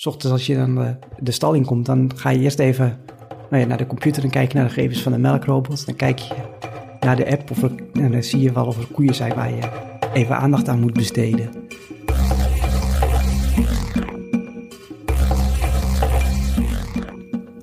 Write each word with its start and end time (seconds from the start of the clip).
S 0.00 0.06
ochtends 0.06 0.32
als 0.32 0.46
je 0.46 0.56
dan 0.56 0.74
de, 0.74 0.96
de 1.18 1.30
stal 1.30 1.52
in 1.52 1.64
komt, 1.64 1.86
dan 1.86 2.10
ga 2.16 2.30
je 2.30 2.38
eerst 2.38 2.58
even 2.58 2.98
nou 3.50 3.62
ja, 3.62 3.68
naar 3.68 3.78
de 3.78 3.86
computer 3.86 4.24
en 4.24 4.30
kijk 4.30 4.52
naar 4.52 4.64
de 4.64 4.70
gegevens 4.70 5.02
van 5.02 5.12
de 5.12 5.18
melkrobot. 5.18 5.86
Dan 5.86 5.96
kijk 5.96 6.18
je 6.18 6.34
naar 7.00 7.16
de 7.16 7.30
app 7.30 7.50
of 7.50 7.62
er, 7.62 7.70
en 7.92 8.12
dan 8.12 8.22
zie 8.22 8.40
je 8.40 8.52
wel 8.52 8.66
of 8.66 8.78
er 8.78 8.86
koeien 8.86 9.14
zijn 9.14 9.34
waar 9.34 9.50
je 9.50 9.60
even 10.12 10.36
aandacht 10.36 10.68
aan 10.68 10.80
moet 10.80 10.92
besteden. 10.92 11.50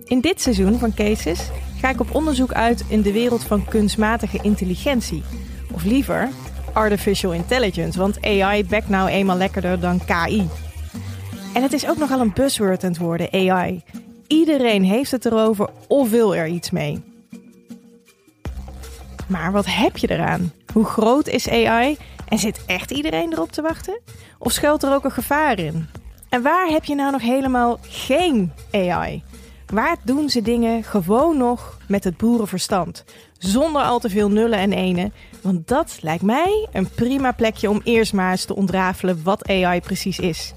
In 0.05 0.21
dit 0.21 0.41
seizoen 0.41 0.79
van 0.79 0.93
Cases 0.93 1.49
ga 1.79 1.89
ik 1.89 1.99
op 1.99 2.15
onderzoek 2.15 2.53
uit 2.53 2.85
in 2.87 3.01
de 3.01 3.11
wereld 3.11 3.43
van 3.43 3.65
kunstmatige 3.65 4.39
intelligentie. 4.41 5.23
Of 5.73 5.83
liever, 5.83 6.29
artificial 6.73 7.33
intelligence, 7.33 7.99
want 7.99 8.21
AI 8.21 8.65
bekt 8.65 8.89
nou 8.89 9.09
eenmaal 9.09 9.37
lekkerder 9.37 9.79
dan 9.79 9.99
KI. 10.05 10.47
En 11.57 11.63
het 11.63 11.73
is 11.73 11.87
ook 11.87 11.97
nogal 11.97 12.19
een 12.19 12.33
buzzword 12.33 12.83
aan 12.83 12.89
het 12.89 12.99
worden, 12.99 13.33
AI. 13.33 13.83
Iedereen 14.27 14.83
heeft 14.83 15.11
het 15.11 15.25
erover 15.25 15.69
of 15.87 16.09
wil 16.09 16.35
er 16.35 16.47
iets 16.47 16.69
mee. 16.69 17.03
Maar 19.27 19.51
wat 19.51 19.65
heb 19.65 19.97
je 19.97 20.11
eraan? 20.11 20.53
Hoe 20.73 20.85
groot 20.85 21.27
is 21.27 21.49
AI? 21.49 21.97
En 22.27 22.37
zit 22.37 22.65
echt 22.65 22.91
iedereen 22.91 23.33
erop 23.33 23.51
te 23.51 23.61
wachten? 23.61 23.99
Of 24.37 24.51
schuilt 24.51 24.83
er 24.83 24.93
ook 24.93 25.03
een 25.03 25.11
gevaar 25.11 25.59
in? 25.59 25.87
En 26.29 26.41
waar 26.41 26.67
heb 26.67 26.85
je 26.85 26.95
nou 26.95 27.11
nog 27.11 27.21
helemaal 27.21 27.79
geen 27.81 28.51
AI? 28.71 29.23
Waar 29.65 29.97
doen 30.03 30.29
ze 30.29 30.41
dingen 30.41 30.83
gewoon 30.83 31.37
nog 31.37 31.77
met 31.87 32.03
het 32.03 32.17
boerenverstand? 32.17 33.03
Zonder 33.37 33.81
al 33.81 33.99
te 33.99 34.09
veel 34.09 34.29
nullen 34.29 34.59
en 34.59 34.73
enen. 34.73 35.13
Want 35.41 35.67
dat 35.67 35.97
lijkt 36.01 36.23
mij 36.23 36.67
een 36.71 36.89
prima 36.89 37.31
plekje 37.31 37.69
om 37.69 37.81
eerst 37.83 38.13
maar 38.13 38.31
eens 38.31 38.45
te 38.45 38.55
ontrafelen 38.55 39.23
wat 39.23 39.47
AI 39.47 39.81
precies 39.81 40.19
is. 40.19 40.53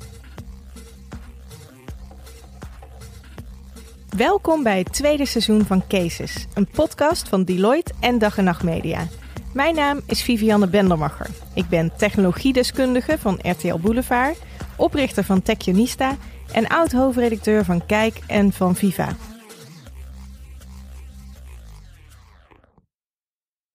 Welkom 4.17 4.63
bij 4.63 4.79
het 4.79 4.93
tweede 4.93 5.27
seizoen 5.27 5.65
van 5.65 5.87
Cases, 5.89 6.47
een 6.55 6.67
podcast 6.67 7.29
van 7.29 7.45
Deloitte 7.45 7.93
en 8.01 8.19
Dag 8.19 8.39
en 8.39 8.45
Nacht 8.45 8.63
Media. 8.63 9.07
Mijn 9.55 9.75
naam 9.75 10.01
is 10.07 10.23
Vivianne 10.23 10.69
Bendermacher. 10.69 11.27
Ik 11.55 11.69
ben 11.69 11.97
technologiedeskundige 11.97 13.19
van 13.19 13.39
RTL 13.43 13.79
Boulevard, 13.79 14.39
oprichter 14.77 15.25
van 15.25 15.43
Techionista 15.43 16.17
en 16.53 16.67
oud-hoofdredacteur 16.67 17.65
van 17.65 17.87
Kijk 17.87 18.21
en 18.27 18.53
van 18.53 18.77
Viva. 18.77 19.17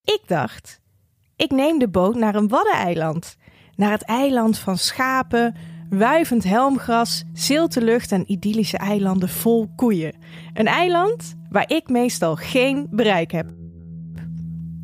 Ik 0.03 0.21
dacht, 0.27 0.81
ik 1.35 1.51
neem 1.51 1.79
de 1.79 1.89
boot 1.89 2.15
naar 2.15 2.35
een 2.35 2.47
waddeneiland. 2.47 3.37
Naar 3.75 3.91
het 3.91 4.03
eiland 4.03 4.57
van 4.57 4.77
schapen, 4.77 5.55
wuivend 5.89 6.43
helmgras, 6.43 7.23
zilte 7.33 7.83
lucht 7.83 8.11
en 8.11 8.31
idyllische 8.31 8.77
eilanden 8.77 9.29
vol 9.29 9.67
koeien. 9.75 10.15
Een 10.53 10.67
eiland 10.67 11.35
waar 11.49 11.71
ik 11.71 11.89
meestal 11.89 12.35
geen 12.35 12.87
bereik 12.91 13.31
heb. 13.31 13.53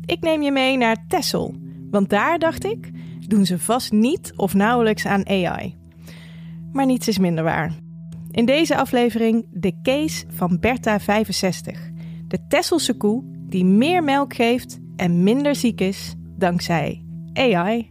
Ik 0.04 0.20
neem 0.20 0.42
je 0.42 0.52
mee 0.52 0.76
naar 0.76 1.04
Texel, 1.08 1.54
want 1.90 2.10
daar 2.10 2.38
dacht 2.38 2.64
ik, 2.64 2.90
doen 3.26 3.46
ze 3.46 3.58
vast 3.58 3.92
niet 3.92 4.32
of 4.36 4.54
nauwelijks 4.54 5.06
aan 5.06 5.28
AI. 5.28 5.76
Maar 6.72 6.86
niets 6.86 7.08
is 7.08 7.18
minder 7.18 7.44
waar. 7.44 7.72
In 8.30 8.46
deze 8.46 8.76
aflevering 8.76 9.46
de 9.50 9.72
case 9.82 10.24
van 10.28 10.58
Bertha 10.60 11.00
65, 11.00 11.90
de 12.28 12.46
Tesselse 12.48 12.96
koe 12.96 13.22
die 13.48 13.64
meer 13.64 14.04
melk 14.04 14.34
geeft 14.34 14.78
en 14.96 15.22
minder 15.22 15.54
ziek 15.54 15.80
is 15.80 16.14
dankzij 16.36 17.04
AI. 17.32 17.90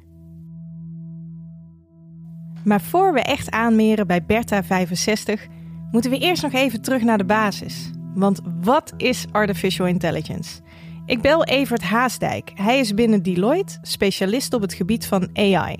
Maar 2.63 2.81
voor 2.81 3.13
we 3.13 3.19
echt 3.19 3.51
aanmeren 3.51 4.07
bij 4.07 4.25
Bertha 4.25 4.63
65, 4.63 5.47
moeten 5.91 6.11
we 6.11 6.17
eerst 6.17 6.43
nog 6.43 6.53
even 6.53 6.81
terug 6.81 7.03
naar 7.03 7.17
de 7.17 7.25
basis. 7.25 7.91
Want 8.15 8.41
wat 8.61 8.93
is 8.97 9.27
artificial 9.31 9.87
intelligence? 9.87 10.61
Ik 11.05 11.21
bel 11.21 11.43
Evert 11.43 11.81
Haasdijk. 11.81 12.51
Hij 12.55 12.79
is 12.79 12.93
binnen 12.93 13.23
Deloitte 13.23 13.77
specialist 13.81 14.53
op 14.53 14.61
het 14.61 14.73
gebied 14.73 15.07
van 15.07 15.29
AI. 15.33 15.75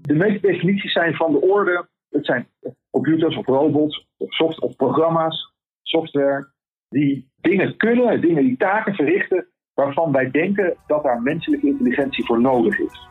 De 0.00 0.14
meeste 0.14 0.46
definities 0.46 0.92
zijn 0.92 1.14
van 1.14 1.32
de 1.32 1.40
orde. 1.40 1.88
Het 2.10 2.26
zijn 2.26 2.48
computers 2.90 3.36
of 3.36 3.46
robots 3.46 4.06
of, 4.16 4.32
soft, 4.34 4.60
of 4.60 4.76
programma's, 4.76 5.52
software, 5.82 6.52
die 6.88 7.28
dingen 7.40 7.76
kunnen, 7.76 8.20
dingen 8.20 8.42
die 8.42 8.56
taken 8.56 8.94
verrichten 8.94 9.46
waarvan 9.74 10.12
wij 10.12 10.30
denken 10.30 10.76
dat 10.86 11.02
daar 11.02 11.22
menselijke 11.22 11.66
intelligentie 11.66 12.24
voor 12.24 12.40
nodig 12.40 12.78
is. 12.78 13.08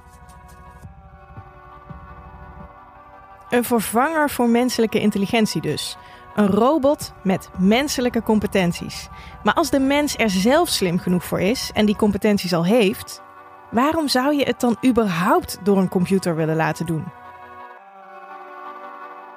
Een 3.53 3.63
vervanger 3.63 4.29
voor 4.29 4.49
menselijke 4.49 4.99
intelligentie 4.99 5.61
dus. 5.61 5.97
Een 6.35 6.47
robot 6.47 7.13
met 7.23 7.51
menselijke 7.59 8.23
competenties. 8.23 9.09
Maar 9.43 9.53
als 9.53 9.69
de 9.69 9.79
mens 9.79 10.17
er 10.17 10.29
zelf 10.29 10.67
slim 10.67 10.97
genoeg 10.97 11.23
voor 11.23 11.39
is 11.39 11.71
en 11.73 11.85
die 11.85 11.95
competenties 11.95 12.53
al 12.53 12.65
heeft, 12.65 13.23
waarom 13.71 14.07
zou 14.07 14.35
je 14.35 14.43
het 14.43 14.59
dan 14.59 14.77
überhaupt 14.89 15.65
door 15.65 15.77
een 15.77 15.89
computer 15.89 16.35
willen 16.35 16.55
laten 16.55 16.85
doen? 16.85 17.03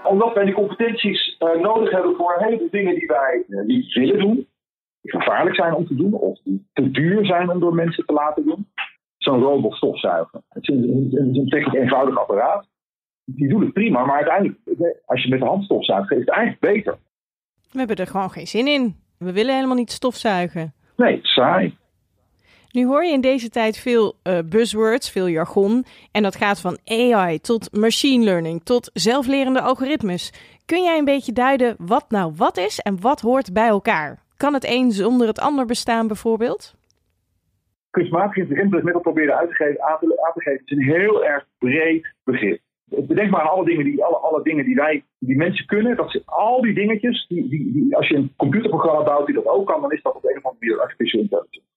Omdat 0.03 0.35
wij 0.35 0.45
die 0.45 0.55
competenties 0.55 1.37
uh, 1.39 1.61
nodig 1.61 1.91
hebben 1.91 2.17
voor 2.17 2.35
een 2.37 2.45
heleboel 2.45 2.71
dingen 2.71 2.95
die 2.95 3.07
wij 3.07 3.45
uh, 3.49 3.65
niet 3.67 3.93
willen 3.93 4.19
doen, 4.19 4.35
die 5.01 5.11
gevaarlijk 5.11 5.57
zijn 5.57 5.75
om 5.75 5.87
te 5.87 5.95
doen 5.95 6.13
of 6.13 6.39
die 6.45 6.67
te 6.73 6.91
duur 6.91 7.27
zijn 7.27 7.51
om 7.51 7.61
door 7.61 7.75
mensen 7.75 8.07
te 8.07 8.13
laten 8.13 8.45
doen. 8.45 8.67
Zo'n 9.17 9.43
robot 9.43 9.75
stofzuigen. 9.75 10.45
Het 10.49 10.69
is 10.69 10.75
een, 10.75 11.11
een, 11.13 11.47
een 11.49 11.81
eenvoudig 11.81 12.19
apparaat 12.19 12.67
die 13.27 13.49
doen 13.49 13.61
het 13.61 13.73
prima, 13.73 14.05
maar 14.05 14.17
uiteindelijk, 14.17 14.59
als 15.05 15.23
je 15.23 15.29
met 15.29 15.41
de 15.41 15.47
hand 15.47 15.65
stofzuigt, 15.65 16.11
is 16.11 16.19
het 16.19 16.31
eigenlijk 16.31 16.61
beter. 16.61 16.99
We 17.73 17.79
hebben 17.79 17.97
er 17.97 18.07
gewoon 18.07 18.31
geen 18.31 18.47
zin 18.47 18.67
in. 18.67 18.97
We 19.19 19.33
willen 19.33 19.55
helemaal 19.55 19.77
niet 19.77 19.91
stofzuigen. 19.91 20.73
Nee, 20.97 21.19
saai. 21.23 21.77
Nu 22.71 22.87
hoor 22.87 23.05
je 23.05 23.13
in 23.13 23.21
deze 23.21 23.49
tijd 23.49 23.79
veel 23.79 24.15
uh, 24.23 24.39
buzzwords, 24.45 25.11
veel 25.11 25.29
jargon. 25.29 25.85
En 26.13 26.23
dat 26.23 26.37
gaat 26.37 26.61
van 26.61 26.79
AI 26.85 27.39
tot 27.41 27.77
machine 27.77 28.25
learning 28.25 28.63
tot 28.63 28.91
zelflerende 28.93 29.61
algoritmes. 29.61 30.33
Kun 30.65 30.83
jij 30.83 30.99
een 30.99 31.05
beetje 31.05 31.33
duiden 31.33 31.77
wat 31.79 32.11
nou 32.11 32.33
wat 32.37 32.57
is 32.57 32.81
en 32.81 33.01
wat 33.01 33.21
hoort 33.21 33.53
bij 33.53 33.69
elkaar? 33.69 34.19
Kan 34.37 34.55
het 34.55 34.65
een 34.69 34.91
zonder 34.91 35.27
het 35.27 35.41
ander 35.41 35.67
bestaan 35.67 36.07
bijvoorbeeld? 36.07 36.75
Kunstmatige 37.91 38.41
intelligentie, 38.41 39.01
proberen 39.01 39.37
uit 39.37 39.49
te 39.49 39.55
geven, 39.55 39.83
aan 39.83 39.99
te, 40.01 40.23
aan 40.27 40.33
te 40.33 40.41
geven, 40.41 40.63
is 40.65 40.77
een 40.77 40.95
heel 40.95 41.25
erg 41.25 41.47
breed 41.59 42.15
begrip. 42.25 42.61
Bedenk 42.89 43.31
maar 43.31 43.41
aan 43.41 43.51
alle 43.51 43.65
dingen 43.65 43.85
die, 43.85 44.05
alle, 44.05 44.17
alle 44.17 44.43
dingen 44.43 44.65
die 44.65 44.75
wij, 44.75 45.05
die 45.19 45.37
mensen 45.37 45.67
kunnen. 45.67 45.97
Dat 45.97 46.11
zijn 46.11 46.23
al 46.25 46.61
die 46.61 46.75
dingetjes, 46.75 47.27
die, 47.27 47.49
die, 47.49 47.73
die, 47.73 47.97
als 47.97 48.09
je 48.09 48.17
een 48.17 48.33
computerprogramma 48.37 49.05
bouwt 49.05 49.27
die 49.27 49.35
dat 49.35 49.47
ook 49.47 49.67
kan, 49.67 49.81
dan 49.81 49.93
is 49.93 50.03
dat 50.03 50.15
op 50.15 50.25
een 50.25 50.37
of 50.37 50.45
andere 50.45 50.65
manier 50.65 50.81
artificial 50.81 51.21
intelligence. 51.21 51.69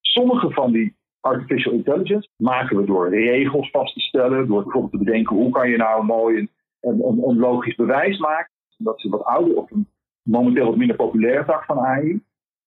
Sommige 0.00 0.50
van 0.50 0.72
die 0.72 0.96
artificial 1.20 1.72
intelligence 1.72 2.28
maken 2.36 2.76
we 2.76 2.84
door 2.84 3.08
regels 3.08 3.70
vast 3.70 3.94
te 3.94 4.00
stellen, 4.00 4.46
door 4.46 4.62
bijvoorbeeld 4.62 4.92
te 4.92 4.98
bedenken 4.98 5.36
hoe 5.36 5.50
kan 5.50 5.70
je 5.70 5.76
nou 5.76 6.04
mooi 6.04 6.48
een, 6.80 7.02
een, 7.02 7.38
logisch 7.38 7.74
bewijs 7.74 8.18
maken. 8.18 8.50
Dat 8.76 8.98
is 8.98 9.10
wat 9.10 9.24
ouder 9.24 9.56
of 9.56 9.70
een 9.70 9.88
momenteel 10.22 10.66
wat 10.66 10.76
minder 10.76 10.96
populaire 10.96 11.44
tak 11.44 11.64
van 11.64 11.78
AI. 11.78 12.20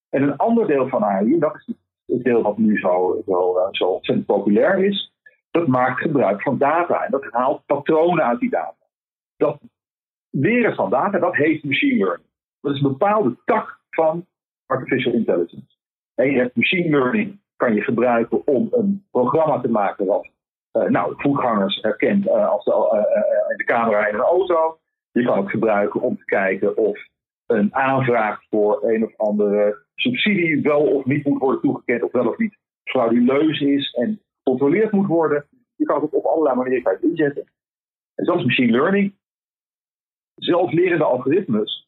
En 0.10 0.24
een 0.24 0.38
ander 0.38 0.68
deel 0.68 0.88
van 0.88 1.04
AI, 1.04 1.40
dat 1.40 1.56
is 1.56 1.74
het 2.06 2.24
deel 2.24 2.42
wat 2.42 2.58
nu 2.58 2.80
zo, 2.80 3.22
zo, 3.26 3.58
eh, 3.58 3.68
zo 3.72 3.86
ontzettend 3.86 4.28
populair 4.28 4.84
is, 4.84 5.14
dat 5.52 5.68
maakt 5.68 6.02
gebruik 6.02 6.42
van 6.42 6.58
data 6.58 7.04
en 7.04 7.12
dat 7.12 7.28
haalt 7.30 7.66
patronen 7.66 8.26
uit 8.26 8.40
die 8.40 8.50
data. 8.50 8.86
Dat 9.38 9.60
leren 10.30 10.76
van 10.76 10.90
data, 10.90 11.20
dat 11.20 11.36
heet 11.36 11.64
machine 11.64 11.98
learning. 11.98 12.30
Dat 12.62 12.76
is 12.76 12.82
een 12.82 12.92
bepaalde 12.92 13.38
tak 13.46 13.80
van 13.90 14.26
artificial 14.66 15.14
intelligence. 15.14 15.78
En 16.16 16.32
je 16.32 16.38
hebt 16.38 16.56
machine 16.56 16.90
learning, 16.90 17.40
kan 17.56 17.74
je 17.74 17.82
gebruiken 17.82 18.48
om 18.48 18.68
een 18.72 19.06
programma 19.12 19.60
te 19.62 19.70
maken 19.70 20.06
wat 20.06 20.30
uh, 20.74 20.84
nou, 20.84 21.14
voetgangers 21.18 21.82
herkent 21.82 22.26
uh, 22.26 22.50
als 22.50 22.64
de, 22.64 22.72
uh, 22.72 23.58
de 23.58 23.64
camera 23.64 24.08
in 24.08 24.14
een 24.14 24.22
auto. 24.22 24.80
Je 25.12 25.24
kan 25.24 25.38
het 25.38 25.50
gebruiken 25.50 26.02
om 26.02 26.18
te 26.18 26.26
kijken 26.26 26.78
of 26.78 27.00
een 27.46 27.76
aanvraag 27.76 28.44
voor 28.50 28.84
een 28.84 29.04
of 29.04 29.18
andere 29.18 29.86
subsidie 29.96 30.62
wel 30.62 30.82
of 30.82 31.06
niet 31.06 31.26
moet 31.26 31.40
worden 31.40 31.62
toegekend, 31.62 32.04
of 32.04 32.12
wel 32.12 32.28
of 32.28 32.38
niet 32.38 32.58
frauduleus 32.84 33.60
is 33.60 33.92
en 33.92 34.22
gecontroleerd 34.50 34.92
moet 34.92 35.08
worden. 35.08 35.46
Je 35.76 35.86
kan 35.86 36.02
het 36.02 36.12
op 36.12 36.26
allerlei 36.26 36.56
manieren 36.56 37.02
inzetten. 37.02 37.44
En 38.16 38.26
zoals 38.26 38.44
machine 38.44 38.72
learning, 38.72 39.14
zelflerende 40.36 41.04
algoritmes, 41.04 41.88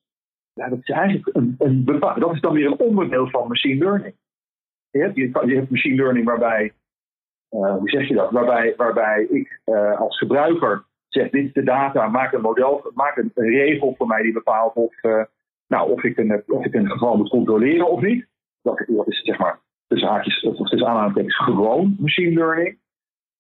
ja, 0.53 0.69
dat 0.69 0.79
is 0.79 0.89
eigenlijk 0.89 1.35
een, 1.35 1.55
een 1.57 1.85
dat 1.99 2.33
is 2.33 2.41
dan 2.41 2.53
weer 2.53 2.65
een 2.65 2.79
onderdeel 2.79 3.29
van 3.29 3.47
machine 3.47 3.83
learning. 3.83 4.15
Je 4.89 4.99
hebt, 4.99 5.15
je, 5.15 5.55
hebt 5.55 5.69
machine 5.69 5.95
learning 5.95 6.25
waarbij, 6.25 6.73
uh, 7.51 7.75
hoe 7.75 7.89
zeg 7.89 8.07
je 8.07 8.13
dat, 8.13 8.31
waarbij, 8.31 8.73
waarbij 8.77 9.23
ik 9.23 9.61
uh, 9.65 9.99
als 9.99 10.17
gebruiker 10.17 10.85
zeg, 11.07 11.29
dit 11.29 11.45
is 11.45 11.53
de 11.53 11.63
data, 11.63 12.07
maak 12.07 12.33
een 12.33 12.41
model, 12.41 12.91
maak 12.93 13.17
een, 13.17 13.31
regel 13.33 13.95
voor 13.97 14.07
mij 14.07 14.21
die 14.21 14.33
bepaalt 14.33 14.73
of, 14.73 15.03
uh, 15.03 15.23
nou, 15.67 15.91
of, 15.91 16.03
ik 16.03 16.17
een, 16.17 16.43
of 16.47 16.65
ik 16.65 16.73
een 16.73 16.89
geval 16.91 17.17
moet 17.17 17.29
controleren 17.29 17.89
of 17.89 18.01
niet. 18.01 18.27
Dat, 18.61 18.83
dat 18.87 19.07
is 19.07 19.21
zeg 19.21 19.39
maar 19.39 19.59
tussen 19.91 20.09
haakjes 20.09 20.43
of 20.43 20.69
tussen 20.69 20.87
aanhalingstekens 20.87 21.37
gewoon 21.37 21.95
machine 21.99 22.33
learning. 22.33 22.79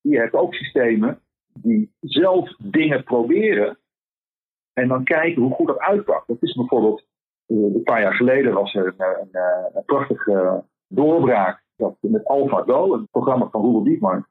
Je 0.01 0.17
hebt 0.17 0.33
ook 0.33 0.53
systemen 0.53 1.19
die 1.53 1.93
zelf 1.99 2.55
dingen 2.57 3.03
proberen 3.03 3.77
En 4.73 4.87
dan 4.87 5.03
kijken 5.03 5.41
hoe 5.41 5.53
goed 5.53 5.67
dat 5.67 5.79
uitpakt. 5.79 6.27
Dat 6.27 6.37
is 6.41 6.53
bijvoorbeeld, 6.53 7.03
eh, 7.45 7.57
een 7.57 7.83
paar 7.83 8.01
jaar 8.01 8.13
geleden 8.13 8.53
was 8.53 8.73
er 8.73 8.85
een, 8.87 9.05
een, 9.21 9.41
een 9.73 9.85
prachtige 9.85 10.63
doorbraak 10.87 11.63
dat 11.75 11.97
met 12.01 12.27
AlphaGo, 12.27 12.93
een 12.93 13.07
programma 13.11 13.49
van 13.49 13.61
Roel 13.61 13.83
Diekman, 13.83 14.25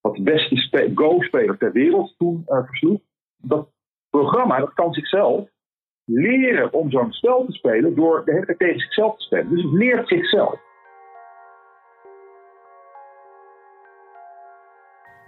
wat 0.00 0.14
de 0.14 0.22
beste 0.22 0.92
Go-speler 0.94 1.58
ter 1.58 1.72
wereld 1.72 2.14
toen 2.18 2.42
versloeg. 2.46 3.00
Dat 3.36 3.68
programma 4.10 4.58
dat 4.58 4.74
kan 4.74 4.92
zichzelf 4.92 5.48
leren 6.04 6.72
om 6.72 6.90
zo'n 6.90 7.12
spel 7.12 7.44
te 7.46 7.52
spelen 7.52 7.94
door 7.94 8.24
de 8.24 8.32
hele 8.32 8.56
tegen 8.56 8.80
zichzelf 8.80 9.16
te 9.16 9.24
spelen. 9.24 9.48
Dus 9.48 9.62
het 9.62 9.72
leert 9.72 10.08
zichzelf. 10.08 10.65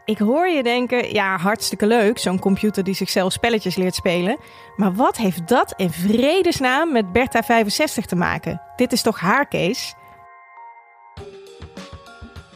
Ik 0.08 0.18
hoor 0.18 0.48
je 0.48 0.62
denken, 0.62 1.12
ja, 1.12 1.36
hartstikke 1.36 1.86
leuk, 1.86 2.18
zo'n 2.18 2.38
computer 2.38 2.84
die 2.84 2.94
zichzelf 2.94 3.32
spelletjes 3.32 3.76
leert 3.76 3.94
spelen. 3.94 4.36
Maar 4.76 4.94
wat 4.94 5.16
heeft 5.16 5.48
dat 5.48 5.74
in 5.76 5.90
vredesnaam 5.90 6.92
met 6.92 7.12
Bertha 7.12 7.42
65 7.42 8.06
te 8.06 8.16
maken? 8.16 8.60
Dit 8.76 8.92
is 8.92 9.02
toch 9.02 9.20
haar 9.20 9.48
case? 9.48 9.94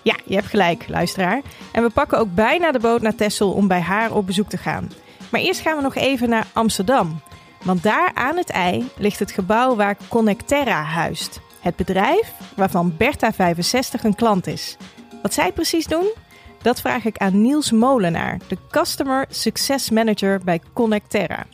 Ja, 0.03 0.17
je 0.25 0.35
hebt 0.35 0.47
gelijk, 0.47 0.89
luisteraar. 0.89 1.41
En 1.73 1.83
we 1.83 1.91
pakken 1.91 2.19
ook 2.19 2.35
bijna 2.35 2.73
de 2.73 2.79
boot 2.79 3.03
naar 3.03 3.15
Texel 3.15 3.53
om 3.53 3.69
bij 3.69 3.81
haar 3.81 4.15
op 4.15 4.27
bezoek 4.27 4.49
te 4.49 4.57
gaan. 4.57 4.91
Maar 5.31 5.41
eerst 5.41 5.61
gaan 5.61 5.77
we 5.77 5.83
nog 5.83 5.95
even 5.95 6.29
naar 6.29 6.47
Amsterdam. 6.53 7.21
Want 7.63 7.83
daar 7.83 8.11
aan 8.15 8.37
het 8.37 8.51
ei 8.51 8.89
ligt 8.97 9.19
het 9.19 9.31
gebouw 9.31 9.77
waar 9.77 9.97
Connecterra 10.09 10.83
huist. 10.83 11.41
Het 11.61 11.77
bedrijf 11.77 12.33
waarvan 12.57 12.97
Bertha 12.97 13.33
65 13.33 14.05
een 14.05 14.15
klant 14.15 14.47
is. 14.47 14.77
Wat 15.23 15.35
zij 15.35 15.53
precies 15.53 15.87
doen? 15.87 16.13
Dat 16.63 16.81
vraag 16.81 17.05
ik 17.05 17.17
aan 17.17 17.43
Niels 17.43 17.71
Molenaar, 17.71 18.39
de 18.49 18.57
Customer 18.71 19.27
Success 19.29 19.91
Manager 19.91 20.41
bij 20.45 20.61
Connecterra. 20.73 21.47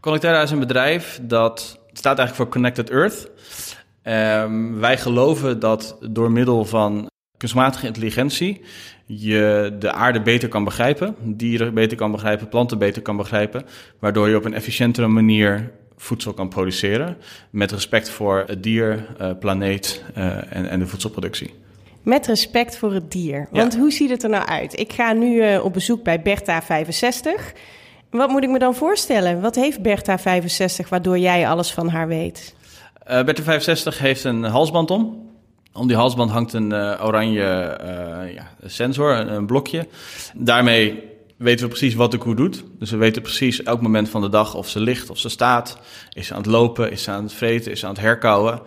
Connecterra 0.00 0.42
is 0.42 0.50
een 0.50 0.58
bedrijf 0.58 1.20
dat 1.22 1.78
staat 1.92 2.18
eigenlijk 2.18 2.34
voor 2.34 2.48
Connected 2.48 2.90
Earth. 2.90 3.30
Um, 4.02 4.80
wij 4.80 4.98
geloven 4.98 5.60
dat 5.60 5.96
door 6.10 6.30
middel 6.30 6.64
van 6.64 7.10
kunstmatige 7.36 7.86
intelligentie 7.86 8.60
je 9.06 9.76
de 9.78 9.92
aarde 9.92 10.20
beter 10.22 10.48
kan 10.48 10.64
begrijpen, 10.64 11.16
dieren 11.20 11.74
beter 11.74 11.96
kan 11.96 12.10
begrijpen, 12.10 12.48
planten 12.48 12.78
beter 12.78 13.02
kan 13.02 13.16
begrijpen, 13.16 13.64
waardoor 13.98 14.28
je 14.28 14.36
op 14.36 14.44
een 14.44 14.54
efficiëntere 14.54 15.06
manier 15.06 15.72
voedsel 15.96 16.32
kan 16.32 16.48
produceren 16.48 17.16
met 17.50 17.72
respect 17.72 18.10
voor 18.10 18.44
het 18.46 18.62
dier, 18.62 19.06
uh, 19.20 19.30
planeet 19.40 20.04
uh, 20.16 20.52
en, 20.56 20.68
en 20.68 20.78
de 20.78 20.86
voedselproductie. 20.86 21.63
Met 22.04 22.26
respect 22.26 22.76
voor 22.76 22.92
het 22.92 23.10
dier. 23.10 23.48
Want 23.50 23.76
hoe 23.76 23.92
ziet 23.92 24.10
het 24.10 24.22
er 24.22 24.30
nou 24.30 24.46
uit? 24.46 24.78
Ik 24.78 24.92
ga 24.92 25.12
nu 25.12 25.52
uh, 25.52 25.64
op 25.64 25.72
bezoek 25.72 26.02
bij 26.02 26.22
Bertha 26.22 26.62
65. 26.62 27.52
Wat 28.10 28.28
moet 28.28 28.42
ik 28.42 28.50
me 28.50 28.58
dan 28.58 28.74
voorstellen? 28.74 29.40
Wat 29.40 29.54
heeft 29.54 29.82
Bertha 29.82 30.18
65 30.18 30.88
waardoor 30.88 31.18
jij 31.18 31.48
alles 31.48 31.72
van 31.72 31.88
haar 31.88 32.08
weet? 32.08 32.54
Uh, 33.10 33.24
Bertha 33.24 33.42
65 33.42 33.98
heeft 33.98 34.24
een 34.24 34.42
halsband 34.42 34.90
om. 34.90 35.32
Om 35.72 35.86
die 35.86 35.96
halsband 35.96 36.30
hangt 36.30 36.52
een 36.52 36.70
uh, 36.70 37.00
oranje 37.04 37.78
ja, 38.34 38.50
sensor, 38.64 39.18
een, 39.18 39.32
een, 39.32 39.46
blokje. 39.46 39.86
Daarmee 40.34 41.02
weten 41.36 41.64
we 41.64 41.68
precies 41.68 41.94
wat 41.94 42.10
de 42.10 42.18
koe 42.18 42.34
doet. 42.34 42.64
Dus 42.78 42.90
we 42.90 42.96
weten 42.96 43.22
precies 43.22 43.62
elk 43.62 43.80
moment 43.80 44.08
van 44.08 44.20
de 44.20 44.28
dag 44.28 44.54
of 44.54 44.68
ze 44.68 44.80
ligt, 44.80 45.10
of 45.10 45.18
ze 45.18 45.28
staat. 45.28 45.78
Is 46.12 46.26
ze 46.26 46.32
aan 46.32 46.42
het 46.42 46.50
lopen, 46.50 46.90
is 46.90 47.02
ze 47.02 47.10
aan 47.10 47.22
het 47.22 47.32
vreten, 47.32 47.72
is 47.72 47.80
ze 47.80 47.86
aan 47.86 47.92
het 47.92 48.02
herkauwen. 48.02 48.60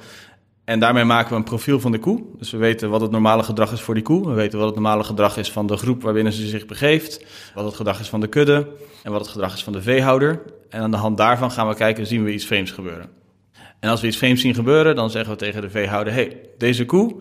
En 0.68 0.80
daarmee 0.80 1.04
maken 1.04 1.30
we 1.30 1.36
een 1.36 1.44
profiel 1.44 1.80
van 1.80 1.92
de 1.92 2.00
koe. 2.00 2.24
Dus 2.38 2.52
we 2.52 2.58
weten 2.58 2.90
wat 2.90 3.02
het 3.02 3.12
normale 3.12 3.44
gedrag 3.44 3.72
is 3.72 3.82
voor 3.82 3.94
die 3.94 4.04
koe. 4.04 4.28
We 4.28 4.34
weten 4.34 4.58
wat 4.58 4.68
het 4.68 4.76
normale 4.76 5.04
gedrag 5.04 5.38
is 5.38 5.52
van 5.52 5.68
de 5.68 5.78
groep 5.78 6.02
waarbinnen 6.02 6.34
ze 6.34 6.48
zich 6.48 6.66
begeeft. 6.66 7.26
Wat 7.56 7.66
het 7.66 7.76
gedrag 7.76 8.00
is 8.00 8.10
van 8.10 8.20
de 8.20 8.28
kudde. 8.28 8.68
En 9.04 9.12
wat 9.12 9.22
het 9.22 9.30
gedrag 9.30 9.54
is 9.54 9.64
van 9.64 9.74
de 9.74 9.82
veehouder. 9.82 10.42
En 10.70 10.82
aan 10.82 10.92
de 10.92 10.98
hand 10.98 11.18
daarvan 11.18 11.52
gaan 11.52 11.68
we 11.68 11.76
kijken, 11.76 12.08
zien 12.08 12.24
we 12.24 12.34
iets 12.34 12.46
vreemds 12.46 12.72
gebeuren. 12.72 13.10
En 13.80 13.90
als 13.90 14.02
we 14.02 14.08
iets 14.08 14.18
vreemds 14.18 14.42
zien 14.42 14.54
gebeuren, 14.54 14.96
dan 14.96 15.10
zeggen 15.10 15.32
we 15.32 15.38
tegen 15.38 15.62
de 15.62 15.70
veehouder: 15.70 16.14
hey, 16.14 16.42
deze 16.58 16.86
koe 16.86 17.16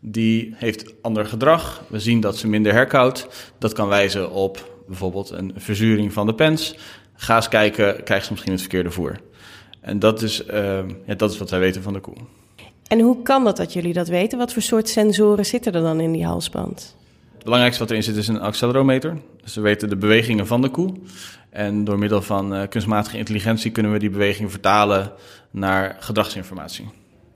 die 0.00 0.54
heeft 0.56 0.94
ander 1.02 1.26
gedrag. 1.26 1.82
We 1.88 2.00
zien 2.00 2.20
dat 2.20 2.36
ze 2.36 2.48
minder 2.48 2.72
herkoudt. 2.72 3.52
Dat 3.58 3.72
kan 3.72 3.88
wijzen 3.88 4.30
op 4.30 4.82
bijvoorbeeld 4.86 5.30
een 5.30 5.52
verzuring 5.56 6.12
van 6.12 6.26
de 6.26 6.34
pens. 6.34 6.76
Ga 7.14 7.36
eens 7.36 7.48
kijken, 7.48 8.02
krijgt 8.02 8.24
ze 8.24 8.30
misschien 8.30 8.52
het 8.52 8.60
verkeerde 8.60 8.90
voer. 8.90 9.20
En 9.80 9.98
dat 9.98 10.22
is, 10.22 10.46
uh, 10.46 10.78
ja, 11.06 11.14
dat 11.14 11.30
is 11.30 11.38
wat 11.38 11.50
wij 11.50 11.60
weten 11.60 11.82
van 11.82 11.92
de 11.92 12.00
koe. 12.00 12.16
En 12.90 13.00
hoe 13.00 13.22
kan 13.22 13.44
dat 13.44 13.56
dat 13.56 13.72
jullie 13.72 13.92
dat 13.92 14.08
weten? 14.08 14.38
Wat 14.38 14.52
voor 14.52 14.62
soort 14.62 14.88
sensoren 14.88 15.46
zitten 15.46 15.72
er 15.72 15.82
dan 15.82 16.00
in 16.00 16.12
die 16.12 16.24
halsband? 16.24 16.96
Het 17.32 17.44
belangrijkste 17.44 17.82
wat 17.82 17.90
erin 17.90 18.02
zit 18.02 18.16
is 18.16 18.28
een 18.28 18.40
accelerometer. 18.40 19.16
Dus 19.42 19.54
we 19.54 19.60
weten 19.60 19.88
de 19.88 19.96
bewegingen 19.96 20.46
van 20.46 20.62
de 20.62 20.68
koe. 20.68 20.92
En 21.50 21.84
door 21.84 21.98
middel 21.98 22.22
van 22.22 22.54
uh, 22.54 22.68
kunstmatige 22.68 23.18
intelligentie 23.18 23.70
kunnen 23.70 23.92
we 23.92 23.98
die 23.98 24.10
beweging 24.10 24.50
vertalen 24.50 25.12
naar 25.50 25.96
gedragsinformatie. 26.00 26.88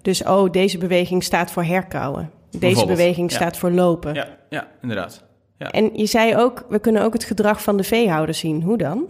Dus 0.02 0.22
oh, 0.22 0.50
deze 0.52 0.78
beweging 0.78 1.22
staat 1.22 1.50
voor 1.50 1.64
herkauwen. 1.64 2.30
Deze 2.50 2.86
beweging 2.86 3.30
ja. 3.30 3.36
staat 3.36 3.56
voor 3.56 3.70
lopen. 3.70 4.14
Ja, 4.14 4.28
ja 4.50 4.68
inderdaad. 4.82 5.24
Ja. 5.58 5.70
En 5.70 5.90
je 5.94 6.06
zei 6.06 6.36
ook, 6.36 6.66
we 6.68 6.78
kunnen 6.78 7.02
ook 7.02 7.12
het 7.12 7.24
gedrag 7.24 7.62
van 7.62 7.76
de 7.76 7.84
veehouder 7.84 8.34
zien. 8.34 8.62
Hoe 8.62 8.78
dan? 8.78 9.06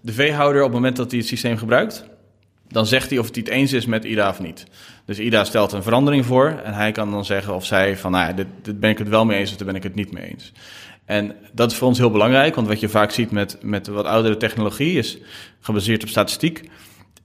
De 0.00 0.12
veehouder, 0.12 0.60
op 0.60 0.66
het 0.66 0.76
moment 0.76 0.96
dat 0.96 1.10
hij 1.10 1.20
het 1.20 1.28
systeem 1.28 1.56
gebruikt, 1.56 2.04
dan 2.68 2.86
zegt 2.86 3.10
hij 3.10 3.18
of 3.18 3.34
het 3.34 3.48
eens 3.48 3.72
is 3.72 3.86
met 3.86 4.04
IDA 4.04 4.28
of 4.28 4.40
niet. 4.40 4.66
Dus 5.06 5.18
IDA 5.18 5.44
stelt 5.44 5.72
een 5.72 5.82
verandering 5.82 6.26
voor 6.26 6.60
en 6.64 6.74
hij 6.74 6.92
kan 6.92 7.10
dan 7.10 7.24
zeggen 7.24 7.54
of 7.54 7.64
zij 7.64 7.96
van, 7.96 8.10
nou 8.10 8.34
dit, 8.34 8.46
dit 8.62 8.80
ben 8.80 8.90
ik 8.90 8.98
het 8.98 9.08
wel 9.08 9.24
mee 9.24 9.38
eens 9.38 9.50
of 9.50 9.56
daar 9.56 9.66
ben 9.66 9.76
ik 9.76 9.82
het 9.82 9.94
niet 9.94 10.12
mee 10.12 10.30
eens. 10.30 10.52
En 11.04 11.36
dat 11.52 11.70
is 11.70 11.76
voor 11.76 11.88
ons 11.88 11.98
heel 11.98 12.10
belangrijk, 12.10 12.54
want 12.54 12.66
wat 12.66 12.80
je 12.80 12.88
vaak 12.88 13.10
ziet 13.10 13.30
met, 13.30 13.58
met 13.62 13.86
wat 13.86 14.04
oudere 14.04 14.36
technologie 14.36 14.98
is 14.98 15.18
gebaseerd 15.60 16.02
op 16.02 16.08
statistiek. 16.08 16.70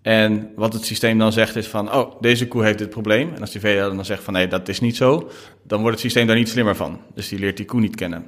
En 0.02 0.52
wat 0.56 0.74
het 0.74 0.86
systeem 0.86 1.18
dan 1.18 1.31
zegt 1.31 1.56
is 1.56 1.68
van, 1.68 1.94
oh, 1.94 2.22
deze 2.22 2.48
koe 2.48 2.64
heeft 2.64 2.78
dit 2.78 2.90
probleem. 2.90 3.34
En 3.34 3.42
als 3.42 3.52
die 3.52 3.62
veehouder 3.62 3.96
dan 3.96 4.06
zegt 4.06 4.24
van, 4.24 4.34
nee, 4.34 4.48
dat 4.48 4.68
is 4.68 4.80
niet 4.80 4.96
zo, 4.96 5.30
dan 5.64 5.80
wordt 5.80 5.96
het 5.96 6.06
systeem 6.06 6.28
daar 6.28 6.36
niet 6.36 6.50
slimmer 6.50 6.75
van. 6.75 7.02
Dus 7.14 7.28
die 7.28 7.40
leert 7.40 7.58
die 7.58 7.66
koe 7.66 7.80
niet 7.80 7.96
kennen. 7.96 8.25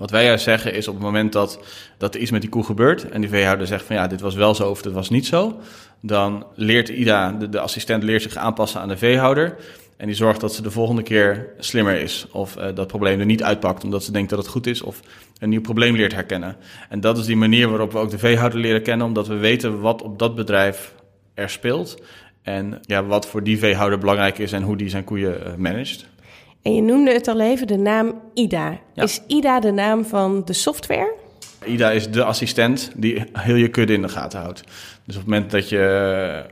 Wat 0.00 0.10
wij 0.10 0.24
juist 0.24 0.44
zeggen 0.44 0.74
is 0.74 0.88
op 0.88 0.94
het 0.94 1.02
moment 1.02 1.32
dat, 1.32 1.60
dat 1.98 2.14
er 2.14 2.20
iets 2.20 2.30
met 2.30 2.40
die 2.40 2.50
koe 2.50 2.64
gebeurt 2.64 3.08
en 3.08 3.20
die 3.20 3.30
veehouder 3.30 3.66
zegt 3.66 3.84
van 3.84 3.96
ja, 3.96 4.06
dit 4.06 4.20
was 4.20 4.34
wel 4.34 4.54
zo 4.54 4.70
of 4.70 4.82
dit 4.82 4.92
was 4.92 5.10
niet 5.10 5.26
zo, 5.26 5.60
dan 6.00 6.46
leert 6.54 6.88
Ida, 6.88 7.32
de, 7.32 7.58
assistent 7.58 8.02
leert 8.02 8.22
zich 8.22 8.36
aanpassen 8.36 8.80
aan 8.80 8.88
de 8.88 8.96
veehouder 8.96 9.56
en 9.96 10.06
die 10.06 10.14
zorgt 10.14 10.40
dat 10.40 10.54
ze 10.54 10.62
de 10.62 10.70
volgende 10.70 11.02
keer 11.02 11.48
slimmer 11.58 12.00
is 12.00 12.26
of 12.32 12.56
uh, 12.56 12.64
dat 12.74 12.86
probleem 12.86 13.20
er 13.20 13.26
niet 13.26 13.42
uitpakt 13.42 13.84
omdat 13.84 14.04
ze 14.04 14.12
denkt 14.12 14.30
dat 14.30 14.38
het 14.38 14.48
goed 14.48 14.66
is 14.66 14.82
of 14.82 15.00
een 15.38 15.48
nieuw 15.48 15.60
probleem 15.60 15.96
leert 15.96 16.14
herkennen. 16.14 16.56
En 16.88 17.00
dat 17.00 17.18
is 17.18 17.26
die 17.26 17.36
manier 17.36 17.68
waarop 17.68 17.92
we 17.92 17.98
ook 17.98 18.10
de 18.10 18.18
veehouder 18.18 18.60
leren 18.60 18.82
kennen, 18.82 19.06
omdat 19.06 19.26
we 19.26 19.36
weten 19.36 19.80
wat 19.80 20.02
op 20.02 20.18
dat 20.18 20.34
bedrijf 20.34 20.94
er 21.34 21.50
speelt 21.50 22.02
en 22.42 22.78
ja, 22.82 23.04
wat 23.04 23.26
voor 23.26 23.42
die 23.42 23.58
veehouder 23.58 23.98
belangrijk 23.98 24.38
is 24.38 24.52
en 24.52 24.62
hoe 24.62 24.76
die 24.76 24.88
zijn 24.88 25.04
koeien 25.04 25.40
uh, 25.46 25.54
managt. 25.54 26.06
En 26.62 26.74
je 26.74 26.82
noemde 26.82 27.12
het 27.12 27.28
al 27.28 27.40
even, 27.40 27.66
de 27.66 27.76
naam 27.76 28.20
IDA. 28.34 28.78
Ja. 28.94 29.02
Is 29.02 29.20
IDA 29.26 29.60
de 29.60 29.70
naam 29.70 30.04
van 30.04 30.42
de 30.44 30.52
software? 30.52 31.14
IDA 31.64 31.90
is 31.90 32.10
de 32.10 32.24
assistent 32.24 32.90
die 32.96 33.24
heel 33.32 33.54
je 33.54 33.68
kudde 33.68 33.92
in 33.92 34.02
de 34.02 34.08
gaten 34.08 34.40
houdt. 34.40 34.64
Dus 35.04 35.16
op 35.16 35.20
het 35.20 35.30
moment 35.30 35.50
dat 35.50 35.68
je, 35.68 36.44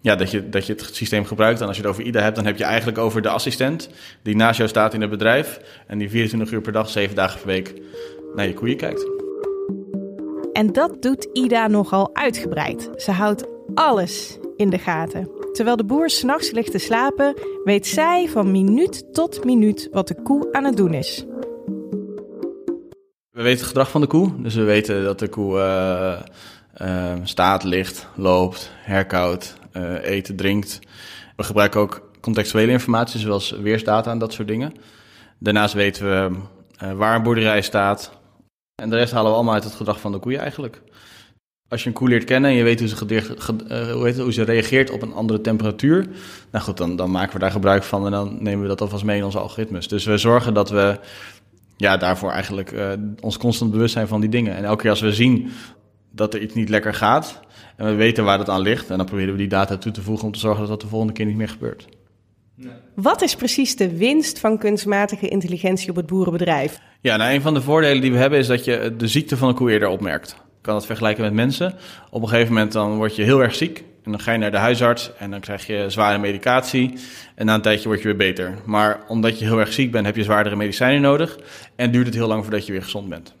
ja, 0.00 0.16
dat 0.16 0.30
je, 0.30 0.48
dat 0.48 0.66
je 0.66 0.72
het 0.72 0.94
systeem 0.94 1.24
gebruikt, 1.24 1.60
en 1.60 1.66
als 1.66 1.76
je 1.76 1.82
het 1.82 1.90
over 1.90 2.04
IDA 2.04 2.20
hebt, 2.20 2.36
dan 2.36 2.46
heb 2.46 2.58
je 2.58 2.64
eigenlijk 2.64 2.98
over 2.98 3.22
de 3.22 3.28
assistent 3.28 3.88
die 4.22 4.36
naast 4.36 4.56
jou 4.56 4.68
staat 4.68 4.94
in 4.94 5.00
het 5.00 5.10
bedrijf 5.10 5.60
en 5.86 5.98
die 5.98 6.10
24 6.10 6.54
uur 6.54 6.60
per 6.60 6.72
dag, 6.72 6.88
7 6.88 7.16
dagen 7.16 7.38
per 7.38 7.48
week 7.48 7.74
naar 8.34 8.46
je 8.46 8.54
koeien 8.54 8.76
kijkt. 8.76 9.06
En 10.52 10.72
dat 10.72 11.02
doet 11.02 11.28
IDA 11.32 11.66
nogal 11.66 12.10
uitgebreid. 12.12 12.90
Ze 12.96 13.10
houdt 13.10 13.44
alles 13.74 14.38
in 14.56 14.70
de 14.70 14.78
gaten. 14.78 15.41
Terwijl 15.52 15.76
de 15.76 15.84
boer 15.84 16.10
s'nachts 16.10 16.50
ligt 16.50 16.70
te 16.70 16.78
slapen, 16.78 17.34
weet 17.64 17.86
zij 17.86 18.28
van 18.28 18.50
minuut 18.50 19.14
tot 19.14 19.44
minuut 19.44 19.88
wat 19.90 20.08
de 20.08 20.22
koe 20.22 20.48
aan 20.52 20.64
het 20.64 20.76
doen 20.76 20.94
is. 20.94 21.24
We 23.30 23.42
weten 23.42 23.58
het 23.58 23.68
gedrag 23.68 23.90
van 23.90 24.00
de 24.00 24.06
koe. 24.06 24.42
Dus 24.42 24.54
we 24.54 24.62
weten 24.62 25.04
dat 25.04 25.18
de 25.18 25.28
koe 25.28 25.56
uh, 25.56 26.20
uh, 26.88 27.14
staat, 27.22 27.64
ligt, 27.64 28.08
loopt, 28.16 28.70
herkoudt, 28.74 29.56
uh, 29.76 30.04
eet, 30.04 30.32
drinkt. 30.36 30.78
We 31.36 31.42
gebruiken 31.42 31.80
ook 31.80 32.10
contextuele 32.20 32.72
informatie, 32.72 33.20
zoals 33.20 33.50
weersdata 33.50 34.10
en 34.10 34.18
dat 34.18 34.32
soort 34.32 34.48
dingen. 34.48 34.74
Daarnaast 35.38 35.74
weten 35.74 36.04
we 36.04 36.38
waar 36.94 37.16
een 37.16 37.22
boerderij 37.22 37.62
staat. 37.62 38.12
En 38.82 38.90
de 38.90 38.96
rest 38.96 39.12
halen 39.12 39.30
we 39.30 39.36
allemaal 39.36 39.54
uit 39.54 39.64
het 39.64 39.74
gedrag 39.74 40.00
van 40.00 40.12
de 40.12 40.18
koeien 40.18 40.40
eigenlijk. 40.40 40.82
Als 41.72 41.82
je 41.82 41.88
een 41.88 41.94
koe 41.94 42.08
leert 42.08 42.24
kennen 42.24 42.50
en 42.50 42.56
je 42.56 42.62
weet 42.62 42.78
hoe 42.78 42.88
ze, 42.88 42.96
gedicht, 42.96 43.28
uh, 43.30 43.92
hoe, 43.92 44.06
het, 44.06 44.18
hoe 44.18 44.32
ze 44.32 44.42
reageert 44.42 44.90
op 44.90 45.02
een 45.02 45.12
andere 45.12 45.40
temperatuur, 45.40 46.08
nou 46.50 46.64
goed, 46.64 46.76
dan, 46.76 46.96
dan 46.96 47.10
maken 47.10 47.32
we 47.32 47.38
daar 47.38 47.50
gebruik 47.50 47.82
van 47.82 48.04
en 48.04 48.10
dan 48.10 48.36
nemen 48.40 48.62
we 48.62 48.68
dat 48.68 48.80
alvast 48.80 49.04
mee 49.04 49.18
in 49.18 49.24
onze 49.24 49.38
algoritmes. 49.38 49.88
Dus 49.88 50.04
we 50.04 50.18
zorgen 50.18 50.54
dat 50.54 50.70
we 50.70 50.98
ja, 51.76 51.96
daarvoor 51.96 52.30
eigenlijk 52.30 52.72
uh, 52.72 52.88
ons 53.20 53.38
constant 53.38 53.70
bewust 53.70 53.92
zijn 53.92 54.08
van 54.08 54.20
die 54.20 54.30
dingen. 54.30 54.56
En 54.56 54.64
elke 54.64 54.80
keer 54.80 54.90
als 54.90 55.00
we 55.00 55.12
zien 55.12 55.50
dat 56.10 56.34
er 56.34 56.40
iets 56.40 56.54
niet 56.54 56.68
lekker 56.68 56.94
gaat 56.94 57.40
en 57.76 57.86
we 57.86 57.94
weten 57.94 58.24
waar 58.24 58.38
dat 58.38 58.48
aan 58.48 58.60
ligt, 58.60 58.90
en 58.90 58.96
dan 58.96 59.06
proberen 59.06 59.32
we 59.32 59.38
die 59.38 59.48
data 59.48 59.76
toe 59.76 59.92
te 59.92 60.02
voegen 60.02 60.26
om 60.26 60.32
te 60.32 60.38
zorgen 60.38 60.60
dat 60.60 60.68
dat 60.68 60.80
de 60.80 60.86
volgende 60.86 61.12
keer 61.12 61.26
niet 61.26 61.36
meer 61.36 61.48
gebeurt. 61.48 61.88
Nee. 62.54 62.72
Wat 62.94 63.22
is 63.22 63.34
precies 63.34 63.76
de 63.76 63.96
winst 63.96 64.38
van 64.38 64.58
kunstmatige 64.58 65.28
intelligentie 65.28 65.90
op 65.90 65.96
het 65.96 66.06
boerenbedrijf? 66.06 66.78
Ja, 67.00 67.16
nou, 67.16 67.34
een 67.34 67.42
van 67.42 67.54
de 67.54 67.62
voordelen 67.62 68.00
die 68.00 68.12
we 68.12 68.18
hebben 68.18 68.38
is 68.38 68.46
dat 68.46 68.64
je 68.64 68.94
de 68.96 69.08
ziekte 69.08 69.36
van 69.36 69.48
een 69.48 69.54
koe 69.54 69.70
eerder 69.70 69.88
opmerkt. 69.88 70.36
Kan 70.62 70.74
het 70.74 70.86
vergelijken 70.86 71.24
met 71.24 71.32
mensen. 71.32 71.74
Op 72.10 72.22
een 72.22 72.28
gegeven 72.28 72.52
moment 72.52 72.72
dan 72.72 72.96
word 72.96 73.16
je 73.16 73.22
heel 73.22 73.42
erg 73.42 73.54
ziek. 73.54 73.84
En 74.04 74.10
dan 74.10 74.20
ga 74.20 74.32
je 74.32 74.38
naar 74.38 74.50
de 74.50 74.56
huisarts 74.56 75.10
en 75.18 75.30
dan 75.30 75.40
krijg 75.40 75.66
je 75.66 75.84
zware 75.88 76.18
medicatie. 76.18 76.94
En 77.34 77.46
na 77.46 77.54
een 77.54 77.62
tijdje 77.62 77.88
word 77.88 78.02
je 78.02 78.04
weer 78.04 78.16
beter. 78.16 78.58
Maar 78.64 79.00
omdat 79.08 79.38
je 79.38 79.44
heel 79.44 79.58
erg 79.58 79.72
ziek 79.72 79.90
bent, 79.90 80.06
heb 80.06 80.16
je 80.16 80.22
zwaardere 80.22 80.56
medicijnen 80.56 81.00
nodig. 81.00 81.38
En 81.76 81.90
duurt 81.90 82.06
het 82.06 82.14
heel 82.14 82.26
lang 82.26 82.42
voordat 82.42 82.66
je 82.66 82.72
weer 82.72 82.82
gezond 82.82 83.08
bent. 83.08 83.34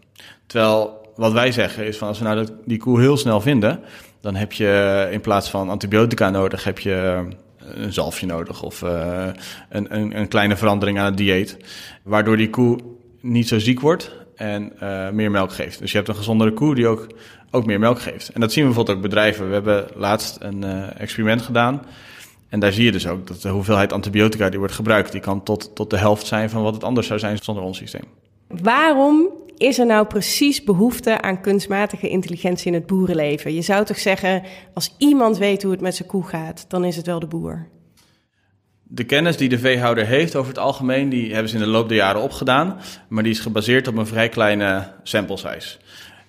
Terwijl 0.46 1.10
wat 1.16 1.32
wij 1.32 1.52
zeggen 1.52 1.86
is 1.86 1.96
van 1.96 2.08
als 2.08 2.18
we 2.18 2.24
nou 2.24 2.46
die 2.64 2.78
koe 2.78 3.00
heel 3.00 3.16
snel 3.16 3.40
vinden, 3.40 3.80
dan 4.20 4.34
heb 4.34 4.52
je 4.52 5.08
in 5.10 5.20
plaats 5.20 5.50
van 5.50 5.70
antibiotica 5.70 6.30
nodig, 6.30 6.64
heb 6.64 6.78
je 6.78 7.28
een 7.58 7.92
zalfje 7.92 8.26
nodig 8.26 8.62
of 8.62 8.82
uh, 8.82 9.26
een, 9.68 9.96
een, 9.96 10.18
een, 10.18 10.28
kleine 10.28 10.56
verandering 10.56 10.98
aan 10.98 11.04
het 11.04 11.16
dieet. 11.16 11.56
Waardoor 12.02 12.36
die 12.36 12.50
koe 12.50 12.78
niet 13.20 13.48
zo 13.48 13.58
ziek 13.58 13.80
wordt 13.80 14.21
en 14.42 14.72
uh, 14.82 15.10
meer 15.10 15.30
melk 15.30 15.52
geeft. 15.52 15.78
Dus 15.78 15.90
je 15.90 15.96
hebt 15.96 16.08
een 16.08 16.14
gezondere 16.14 16.52
koe 16.52 16.74
die 16.74 16.86
ook, 16.86 17.06
ook 17.50 17.66
meer 17.66 17.78
melk 17.78 18.00
geeft. 18.00 18.28
En 18.28 18.40
dat 18.40 18.52
zien 18.52 18.62
we 18.62 18.68
bijvoorbeeld 18.68 18.96
ook 18.96 19.02
bedrijven. 19.02 19.46
We 19.46 19.52
hebben 19.52 19.86
laatst 19.94 20.36
een 20.40 20.64
uh, 20.64 21.00
experiment 21.00 21.42
gedaan. 21.42 21.82
En 22.48 22.60
daar 22.60 22.72
zie 22.72 22.84
je 22.84 22.92
dus 22.92 23.06
ook 23.06 23.26
dat 23.26 23.42
de 23.42 23.48
hoeveelheid 23.48 23.92
antibiotica 23.92 24.48
die 24.48 24.58
wordt 24.58 24.74
gebruikt, 24.74 25.12
die 25.12 25.20
kan 25.20 25.42
tot, 25.42 25.74
tot 25.74 25.90
de 25.90 25.96
helft 25.96 26.26
zijn 26.26 26.50
van 26.50 26.62
wat 26.62 26.74
het 26.74 26.84
anders 26.84 27.06
zou 27.06 27.18
zijn 27.18 27.38
zonder 27.38 27.64
ons 27.64 27.78
systeem. 27.78 28.04
Waarom 28.48 29.28
is 29.56 29.78
er 29.78 29.86
nou 29.86 30.06
precies 30.06 30.64
behoefte 30.64 31.20
aan 31.20 31.40
kunstmatige 31.40 32.08
intelligentie 32.08 32.66
in 32.66 32.74
het 32.74 32.86
boerenleven? 32.86 33.54
Je 33.54 33.62
zou 33.62 33.84
toch 33.84 33.98
zeggen, 33.98 34.42
als 34.74 34.94
iemand 34.98 35.38
weet 35.38 35.62
hoe 35.62 35.72
het 35.72 35.80
met 35.80 35.94
zijn 35.96 36.08
koe 36.08 36.24
gaat, 36.24 36.64
dan 36.68 36.84
is 36.84 36.96
het 36.96 37.06
wel 37.06 37.20
de 37.20 37.26
boer. 37.26 37.66
De 38.94 39.04
kennis 39.04 39.36
die 39.36 39.48
de 39.48 39.58
veehouder 39.58 40.06
heeft 40.06 40.36
over 40.36 40.48
het 40.48 40.58
algemeen, 40.58 41.08
die 41.08 41.32
hebben 41.32 41.48
ze 41.50 41.56
in 41.56 41.62
de 41.62 41.68
loop 41.68 41.88
der 41.88 41.96
jaren 41.96 42.22
opgedaan, 42.22 42.76
maar 43.08 43.22
die 43.22 43.32
is 43.32 43.40
gebaseerd 43.40 43.88
op 43.88 43.96
een 43.96 44.06
vrij 44.06 44.28
kleine 44.28 44.88
sample 45.02 45.36
size. 45.36 45.76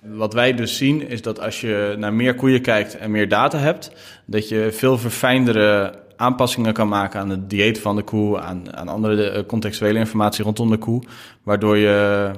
Wat 0.02 0.34
wij 0.34 0.54
dus 0.54 0.78
zien 0.78 1.10
is 1.10 1.22
dat 1.22 1.40
als 1.40 1.62
je 1.62 1.96
naar 1.98 2.14
meer 2.14 2.36
koeien 2.36 2.62
kijkt 2.62 2.98
en 2.98 3.12
meer 3.12 3.30
data 3.30 3.58
hebt, 3.58 3.92
dat 4.26 4.50
je 4.50 4.70
veel 4.72 4.98
verfijndere 4.98 5.94
aanpassingen 6.16 6.74
kan 6.74 6.88
maken 6.88 7.20
aan 7.20 7.30
het 7.30 7.50
dieet 7.50 7.80
van 7.80 7.96
de 7.96 8.04
koe, 8.04 8.40
aan, 8.40 8.76
aan 8.76 8.88
andere 8.88 9.30
eh, 9.30 9.46
contextuele 9.46 10.00
informatie 10.00 10.44
rondom 10.44 10.70
de 10.70 10.78
koe, 10.78 11.04
waardoor 11.44 11.78
je 11.78 12.32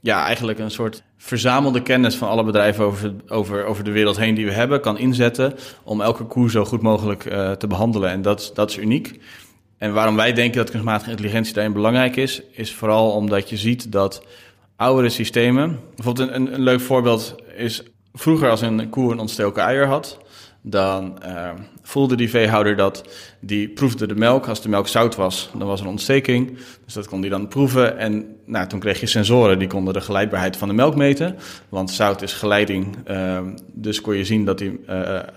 ja, 0.00 0.24
eigenlijk 0.24 0.58
een 0.58 0.70
soort 0.70 1.02
verzamelde 1.16 1.82
kennis 1.82 2.16
van 2.16 2.28
alle 2.28 2.44
bedrijven 2.44 2.84
over, 2.84 3.14
over, 3.28 3.64
over 3.64 3.84
de 3.84 3.92
wereld 3.92 4.16
heen 4.16 4.34
die 4.34 4.46
we 4.46 4.52
hebben 4.52 4.80
kan 4.80 4.98
inzetten 4.98 5.54
om 5.82 6.00
elke 6.00 6.24
koe 6.24 6.50
zo 6.50 6.64
goed 6.64 6.82
mogelijk 6.82 7.24
uh, 7.24 7.50
te 7.50 7.66
behandelen. 7.66 8.10
En 8.10 8.22
dat, 8.22 8.50
dat 8.54 8.70
is 8.70 8.76
uniek. 8.76 9.20
En 9.82 9.92
waarom 9.92 10.16
wij 10.16 10.32
denken 10.32 10.56
dat 10.56 10.70
kunstmatige 10.70 11.10
intelligentie 11.10 11.54
daarin 11.54 11.72
belangrijk 11.72 12.16
is, 12.16 12.42
is 12.50 12.74
vooral 12.74 13.10
omdat 13.10 13.48
je 13.48 13.56
ziet 13.56 13.92
dat 13.92 14.22
oudere 14.76 15.08
systemen. 15.08 15.80
Bijvoorbeeld 15.94 16.30
een, 16.30 16.54
een, 16.54 16.60
leuk 16.60 16.80
voorbeeld 16.80 17.34
is 17.56 17.82
vroeger 18.12 18.50
als 18.50 18.60
een 18.60 18.88
koe 18.88 19.12
een 19.12 19.18
ontstoken 19.18 19.62
eier 19.62 19.86
had, 19.86 20.18
dan 20.62 21.18
uh, 21.26 21.50
voelde 21.82 22.16
die 22.16 22.30
veehouder 22.30 22.76
dat. 22.76 23.08
Die 23.40 23.68
proefde 23.68 24.06
de 24.06 24.14
melk. 24.14 24.46
Als 24.46 24.62
de 24.62 24.68
melk 24.68 24.88
zout 24.88 25.14
was, 25.16 25.50
dan 25.58 25.66
was 25.66 25.80
er 25.80 25.84
een 25.86 25.92
ontsteking. 25.92 26.58
Dus 26.84 26.94
dat 26.94 27.08
kon 27.08 27.20
hij 27.20 27.28
dan 27.28 27.48
proeven. 27.48 27.98
En 27.98 28.36
nou, 28.44 28.66
toen 28.66 28.80
kreeg 28.80 29.00
je 29.00 29.06
sensoren 29.06 29.58
die 29.58 29.68
konden 29.68 29.94
de 29.94 30.00
geleidbaarheid 30.00 30.56
van 30.56 30.68
de 30.68 30.74
melk 30.74 30.96
meten. 30.96 31.36
Want 31.68 31.90
zout 31.90 32.22
is 32.22 32.32
geleiding. 32.32 32.96
Uh, 33.10 33.38
dus 33.72 34.00
kon 34.00 34.16
je 34.16 34.24
zien 34.24 34.44
dat 34.44 34.58
die 34.58 34.80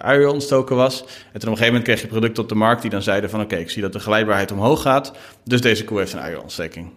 uh, 0.05 0.29
ontstoken 0.29 0.75
was. 0.75 1.01
En 1.01 1.08
toen 1.08 1.15
op 1.34 1.34
een 1.34 1.41
gegeven 1.41 1.65
moment 1.65 1.84
kreeg 1.84 2.01
je 2.01 2.08
producten 2.08 2.44
op 2.44 2.50
de 2.50 2.55
markt 2.55 2.82
die 2.82 2.91
dan 2.91 3.01
zeiden 3.01 3.29
van... 3.29 3.41
oké, 3.41 3.55
ik 3.55 3.70
zie 3.70 3.82
dat 3.82 3.94
de 3.94 4.00
geleidbaarheid 4.00 4.51
omhoog 4.51 4.82
gaat. 4.82 5.13
Dus 5.44 5.62
deze 5.62 5.84
koe 5.84 5.98
heeft 5.98 6.13
een 6.13 6.20
uierontsteking. 6.20 6.91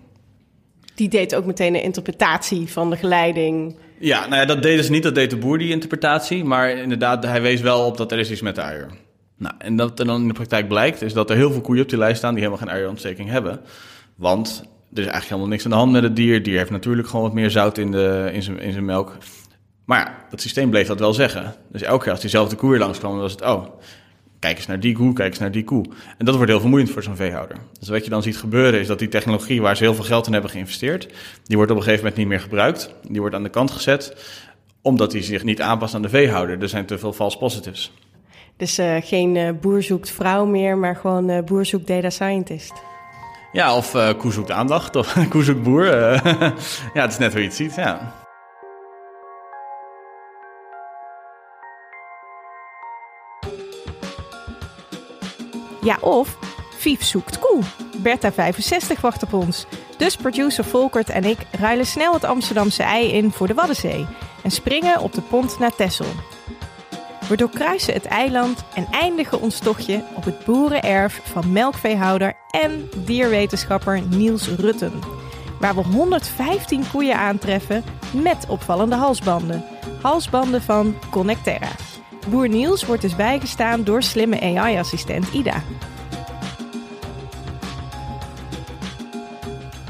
Die 0.99 1.09
deed 1.09 1.35
ook 1.35 1.45
meteen 1.45 1.75
een 1.75 1.83
interpretatie 1.83 2.69
van 2.69 2.91
de 2.91 2.97
geleiding... 2.97 3.77
Ja, 3.99 4.21
nou 4.21 4.35
ja, 4.35 4.45
dat 4.45 4.63
deden 4.63 4.85
ze 4.85 4.91
niet. 4.91 5.03
Dat 5.03 5.15
deed 5.15 5.31
de 5.31 5.37
boer, 5.37 5.59
die 5.59 5.71
interpretatie. 5.71 6.45
Maar 6.45 6.71
inderdaad, 6.71 7.25
hij 7.25 7.43
wees 7.43 7.61
wel 7.61 7.87
op 7.87 7.97
dat 7.97 8.13
er 8.13 8.19
is 8.19 8.31
iets 8.31 8.41
met 8.41 8.55
de 8.55 8.61
uier. 8.61 8.91
Nou, 9.37 9.55
en 9.59 9.77
dat 9.77 9.99
er 9.99 10.07
dan 10.07 10.21
in 10.21 10.29
de 10.29 10.35
praktijk 10.35 10.69
blijkt, 10.69 11.03
is 11.03 11.13
dat 11.13 11.31
er 11.31 11.37
heel 11.37 11.53
veel 11.53 11.61
koeien 11.61 11.83
op 11.83 11.89
die 11.89 11.99
lijst 11.99 12.19
staan 12.19 12.35
die 12.35 12.43
helemaal 12.43 12.67
geen 12.67 12.75
uierontsteking 12.75 13.29
hebben. 13.29 13.61
Want 14.17 14.49
er 14.93 14.99
is 14.99 14.99
eigenlijk 14.99 15.25
helemaal 15.25 15.49
niks 15.49 15.65
aan 15.65 15.71
de 15.71 15.77
hand 15.77 15.93
met 15.93 16.03
het 16.03 16.17
dier. 16.17 16.35
Het 16.35 16.45
dier 16.45 16.59
heeft 16.59 16.71
natuurlijk 16.71 17.09
gewoon 17.09 17.25
wat 17.25 17.35
meer 17.35 17.51
zout 17.51 17.79
in, 17.79 17.91
de, 17.91 18.31
in, 18.33 18.43
zijn, 18.43 18.61
in 18.61 18.73
zijn 18.73 18.85
melk. 18.85 19.17
Maar 19.85 19.99
ja, 19.99 20.27
dat 20.31 20.41
systeem 20.41 20.71
bleef 20.71 20.87
dat 20.87 20.99
wel 20.99 21.15
zeggen. 21.15 21.55
Dus 21.73 21.83
elke 21.83 22.03
keer 22.03 22.13
als 22.13 22.21
diezelfde 22.21 22.69
weer 22.69 22.79
langskwam, 22.79 23.19
was 23.19 23.33
het... 23.33 23.43
oh, 23.43 23.65
kijk 24.39 24.57
eens 24.57 24.67
naar 24.67 24.81
die 24.81 24.95
koe, 24.95 25.13
kijk 25.13 25.29
eens 25.29 25.39
naar 25.39 25.51
die 25.51 25.65
koe. 25.65 25.85
En 26.19 26.25
dat 26.25 26.35
wordt 26.35 26.51
heel 26.51 26.61
vermoeiend 26.61 26.91
voor 26.91 27.03
zo'n 27.03 27.17
veehouder. 27.17 27.57
Dus 27.79 27.89
wat 27.89 28.05
je 28.05 28.11
dan 28.11 28.23
ziet 28.23 28.37
gebeuren 28.37 28.81
is 28.81 28.87
dat 28.87 28.99
die 28.99 29.09
technologie 29.09 29.61
waar 29.61 29.77
ze 29.77 29.83
heel 29.83 29.95
veel 29.95 30.05
geld 30.05 30.27
in 30.27 30.33
hebben 30.33 30.51
geïnvesteerd, 30.51 31.09
die 31.45 31.57
wordt 31.57 31.71
op 31.71 31.77
een 31.77 31.83
gegeven 31.83 32.05
moment 32.05 32.21
niet 32.21 32.29
meer 32.29 32.41
gebruikt. 32.41 32.95
Die 33.09 33.21
wordt 33.21 33.35
aan 33.35 33.43
de 33.43 33.49
kant 33.49 33.71
gezet, 33.71 34.17
omdat 34.83 35.11
die 35.11 35.23
zich 35.23 35.45
niet 35.45 35.61
aanpast 35.61 35.95
aan 35.95 36.03
de 36.03 36.09
veehouder. 36.09 36.63
Er 36.63 36.69
zijn 36.69 36.87
te 36.87 36.99
veel 36.99 37.13
false 37.13 37.39
positives. 37.39 37.93
Dus 38.57 38.79
uh, 38.79 38.97
geen 39.01 39.35
uh, 39.35 39.51
boer 39.61 39.83
zoekt 39.83 40.11
vrouw 40.11 40.47
meer, 40.47 40.79
maar 40.79 40.97
gewoon 40.97 41.31
uh, 41.31 41.43
boer 41.43 41.67
zoekt 41.67 41.87
data 41.87 42.11
scientist. 42.11 42.73
Ja, 43.53 43.77
of 43.77 43.97
koe 44.17 44.33
zoekt 44.33 44.51
aandacht, 44.51 44.97
of 44.97 45.17
koe 45.31 45.43
zoekt 45.43 45.63
boer. 45.63 45.87
ja, 46.95 47.03
het 47.03 47.13
is 47.13 47.19
net 47.19 47.33
hoe 47.33 47.41
je 47.41 47.47
het 47.47 47.57
ziet, 47.57 47.75
ja. 47.75 48.27
Ja, 55.81 55.99
of 56.01 56.39
Vief 56.79 57.05
zoekt 57.05 57.39
koe. 57.39 57.63
Bertha 57.97 58.33
65 58.33 59.01
wacht 59.01 59.23
op 59.23 59.33
ons. 59.33 59.67
Dus 59.97 60.17
producer 60.17 60.65
Volkert 60.65 61.11
en 61.11 61.25
ik 61.25 61.39
ruilen 61.51 61.87
snel 61.87 62.13
het 62.13 62.25
Amsterdamse 62.25 62.83
ei 62.83 63.13
in 63.13 63.31
voor 63.31 63.47
de 63.47 63.55
Waddenzee 63.55 64.07
en 64.43 64.51
springen 64.51 65.01
op 65.01 65.13
de 65.13 65.21
pont 65.21 65.59
naar 65.59 65.75
Texel. 65.75 66.07
We 67.29 67.37
doorkruisen 67.37 67.95
het 67.95 68.05
eiland 68.05 68.65
en 68.75 68.87
eindigen 68.91 69.41
ons 69.41 69.59
tochtje 69.59 70.03
op 70.15 70.25
het 70.25 70.45
boerenerf 70.45 71.21
van 71.25 71.53
melkveehouder 71.53 72.35
en 72.51 72.91
dierwetenschapper 72.97 74.03
Niels 74.09 74.49
Rutten. 74.49 74.93
Waar 75.61 75.75
we 75.75 75.83
115 75.83 76.91
koeien 76.93 77.17
aantreffen 77.17 77.85
met 78.13 78.47
opvallende 78.49 78.97
halsbanden. 78.97 79.65
Halsbanden 80.03 80.63
van 80.63 80.95
Connecterra. 81.11 81.71
Boer 82.31 82.49
Niels 82.49 82.87
wordt 82.87 83.03
dus 83.03 83.17
bijgestaan 83.17 83.85
door 83.85 84.03
slimme 84.03 84.41
AI-assistent 84.41 85.29
Ida. 85.33 85.63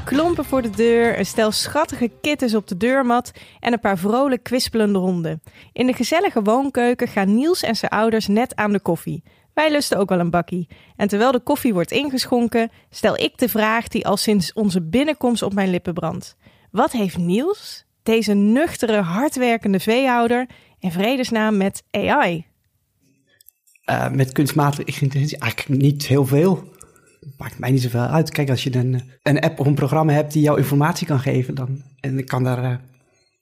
Klompen 0.05 0.45
voor 0.45 0.61
de 0.61 0.69
deur, 0.69 1.19
een 1.19 1.25
stel 1.25 1.51
schattige 1.51 2.11
kittens 2.21 2.55
op 2.55 2.67
de 2.67 2.77
deurmat 2.77 3.31
en 3.59 3.73
een 3.73 3.79
paar 3.79 3.97
vrolijk 3.97 4.43
kwispelende 4.43 4.99
honden. 4.99 5.41
In 5.73 5.85
de 5.85 5.93
gezellige 5.93 6.41
woonkeuken 6.41 7.07
gaan 7.07 7.35
Niels 7.35 7.61
en 7.61 7.75
zijn 7.75 7.91
ouders 7.91 8.27
net 8.27 8.55
aan 8.55 8.71
de 8.71 8.79
koffie. 8.79 9.23
Wij 9.53 9.71
lusten 9.71 9.97
ook 9.97 10.09
wel 10.09 10.19
een 10.19 10.29
bakkie. 10.29 10.67
En 10.95 11.07
terwijl 11.07 11.31
de 11.31 11.39
koffie 11.39 11.73
wordt 11.73 11.91
ingeschonken, 11.91 12.71
stel 12.89 13.17
ik 13.17 13.37
de 13.37 13.49
vraag 13.49 13.87
die 13.87 14.07
al 14.07 14.17
sinds 14.17 14.53
onze 14.53 14.81
binnenkomst 14.81 15.41
op 15.41 15.53
mijn 15.53 15.69
lippen 15.69 15.93
brandt. 15.93 16.35
Wat 16.71 16.91
heeft 16.91 17.17
Niels, 17.17 17.85
deze 18.03 18.33
nuchtere, 18.33 19.01
hardwerkende 19.01 19.79
veehouder, 19.79 20.47
in 20.79 20.91
vredesnaam 20.91 21.57
met 21.57 21.83
AI? 21.91 22.45
Uh, 23.89 24.11
met 24.11 24.31
kunstmatige 24.31 25.01
intelligentie 25.01 25.37
eigenlijk 25.37 25.81
niet 25.81 26.07
heel 26.07 26.25
veel. 26.25 26.73
Maakt 27.37 27.59
mij 27.59 27.71
niet 27.71 27.81
zoveel 27.81 27.99
uit. 27.99 28.31
Kijk, 28.31 28.49
als 28.49 28.63
je 28.63 28.75
een, 28.75 29.01
een 29.23 29.39
app 29.39 29.59
of 29.59 29.65
een 29.65 29.73
programma 29.73 30.13
hebt 30.13 30.33
die 30.33 30.41
jou 30.41 30.57
informatie 30.57 31.07
kan 31.07 31.19
geven, 31.19 31.55
dan 31.55 31.83
en 31.99 32.25
kan 32.25 32.43
daar, 32.43 32.63
uh, 32.63 32.75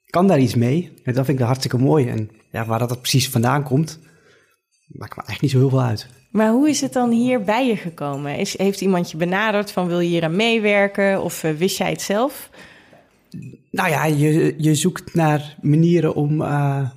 kan 0.06 0.28
daar 0.28 0.40
iets 0.40 0.56
mee. 0.56 0.92
En 1.04 1.14
dat 1.14 1.26
vind 1.26 1.40
ik 1.40 1.46
hartstikke 1.46 1.78
mooi. 1.78 2.08
En 2.08 2.30
ja, 2.52 2.66
waar 2.66 2.80
dat 2.80 3.00
precies 3.00 3.30
vandaan 3.30 3.64
komt, 3.64 4.00
maakt 4.88 5.16
me 5.16 5.24
eigenlijk 5.24 5.42
niet 5.42 5.52
zo 5.52 5.58
heel 5.58 5.70
veel 5.70 5.82
uit. 5.82 6.08
Maar 6.32 6.52
hoe 6.52 6.70
is 6.70 6.82
het 6.82 6.94
dan 6.94 7.12
hier 7.12 7.44
bij 7.44 7.68
je 7.68 7.76
gekomen? 7.76 8.38
Is, 8.38 8.58
heeft 8.58 8.82
iemand 8.82 9.12
je 9.12 9.18
benaderd 9.18 9.72
van 9.72 9.88
wil 9.88 10.00
je 10.00 10.10
hier 10.10 10.24
aan 10.24 10.36
meewerken 10.36 11.24
of 11.24 11.44
uh, 11.44 11.52
wist 11.52 11.78
jij 11.78 11.90
het 11.90 12.02
zelf? 12.02 12.50
Nou 13.72 13.90
ja, 13.90 14.06
je, 14.06 14.56
je 14.58 14.76
zoekt 14.76 15.14
naar 15.14 15.56
manieren 15.62 16.16
om 16.16 16.42
uh, 16.42 16.90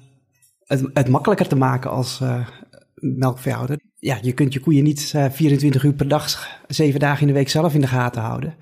het, 0.70 0.90
het 0.94 1.08
makkelijker 1.08 1.48
te 1.48 1.56
maken 1.56 1.90
als 1.90 2.20
uh, 2.22 2.46
melkveehouder. 2.94 3.80
Ja, 3.98 4.18
je 4.22 4.32
kunt 4.32 4.52
je 4.52 4.60
koeien 4.60 4.84
niet 4.84 5.12
uh, 5.16 5.24
24 5.30 5.84
uur 5.84 5.92
per 5.92 6.08
dag, 6.08 6.48
zeven 6.68 7.00
dagen 7.00 7.20
in 7.20 7.26
de 7.26 7.32
week 7.32 7.48
zelf 7.48 7.74
in 7.74 7.80
de 7.80 7.86
gaten 7.86 8.22
houden. 8.22 8.54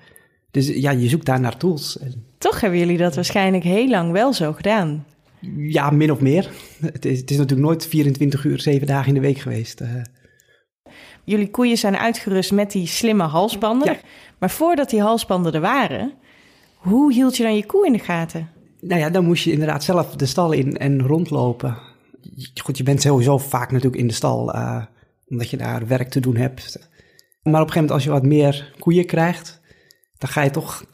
Dus 0.51 0.67
ja, 0.67 0.91
je 0.91 1.09
zoekt 1.09 1.25
daar 1.25 1.39
naar 1.39 1.57
tools. 1.57 1.99
Toch 2.37 2.61
hebben 2.61 2.79
jullie 2.79 2.97
dat 2.97 3.15
waarschijnlijk 3.15 3.63
heel 3.63 3.89
lang 3.89 4.11
wel 4.11 4.33
zo 4.33 4.53
gedaan. 4.53 5.05
Ja, 5.57 5.89
min 5.89 6.11
of 6.11 6.19
meer. 6.19 6.49
Het 6.81 7.05
is, 7.05 7.19
het 7.19 7.31
is 7.31 7.37
natuurlijk 7.37 7.67
nooit 7.67 7.87
24 7.87 8.43
uur, 8.43 8.59
zeven 8.59 8.87
dagen 8.87 9.07
in 9.07 9.13
de 9.13 9.19
week 9.19 9.37
geweest. 9.37 9.81
Uh. 9.81 9.87
Jullie 11.23 11.49
koeien 11.49 11.77
zijn 11.77 11.97
uitgerust 11.97 12.51
met 12.51 12.71
die 12.71 12.87
slimme 12.87 13.23
halsbanden. 13.23 13.91
Ja. 13.91 13.99
Maar 14.39 14.49
voordat 14.49 14.89
die 14.89 15.01
halsbanden 15.01 15.53
er 15.53 15.61
waren, 15.61 16.13
hoe 16.75 17.13
hield 17.13 17.37
je 17.37 17.43
dan 17.43 17.55
je 17.55 17.65
koe 17.65 17.85
in 17.85 17.93
de 17.93 17.99
gaten? 17.99 18.49
Nou 18.79 18.99
ja, 18.99 19.09
dan 19.09 19.25
moest 19.25 19.43
je 19.43 19.51
inderdaad 19.51 19.83
zelf 19.83 20.15
de 20.15 20.25
stal 20.25 20.51
in 20.51 20.77
en 20.77 21.01
rondlopen. 21.01 21.77
Goed, 22.61 22.77
je 22.77 22.83
bent 22.83 23.01
sowieso 23.01 23.37
vaak 23.37 23.71
natuurlijk 23.71 24.01
in 24.01 24.07
de 24.07 24.13
stal, 24.13 24.55
uh, 24.55 24.85
omdat 25.27 25.49
je 25.49 25.57
daar 25.57 25.87
werk 25.87 26.09
te 26.09 26.19
doen 26.19 26.35
hebt. 26.35 26.89
Maar 27.41 27.61
op 27.61 27.67
een 27.67 27.73
gegeven 27.73 27.73
moment 27.73 27.91
als 27.91 28.03
je 28.03 28.09
wat 28.09 28.23
meer 28.23 28.73
koeien 28.79 29.05
krijgt, 29.05 29.61
dan 30.17 30.29
ga 30.29 30.41
je 30.41 30.49
toch, 30.49 30.85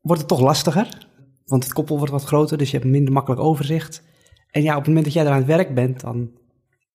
wordt 0.00 0.20
het 0.20 0.30
toch 0.30 0.40
lastiger. 0.40 1.08
Want 1.44 1.64
het 1.64 1.72
koppel 1.72 1.96
wordt 1.96 2.12
wat 2.12 2.24
groter, 2.24 2.58
dus 2.58 2.70
je 2.70 2.76
hebt 2.76 2.90
minder 2.90 3.12
makkelijk 3.12 3.40
overzicht. 3.40 4.02
En 4.50 4.62
ja, 4.62 4.70
op 4.70 4.78
het 4.78 4.86
moment 4.86 5.04
dat 5.04 5.14
jij 5.14 5.24
er 5.24 5.30
aan 5.30 5.36
het 5.36 5.46
werk 5.46 5.74
bent, 5.74 6.00
dan 6.00 6.30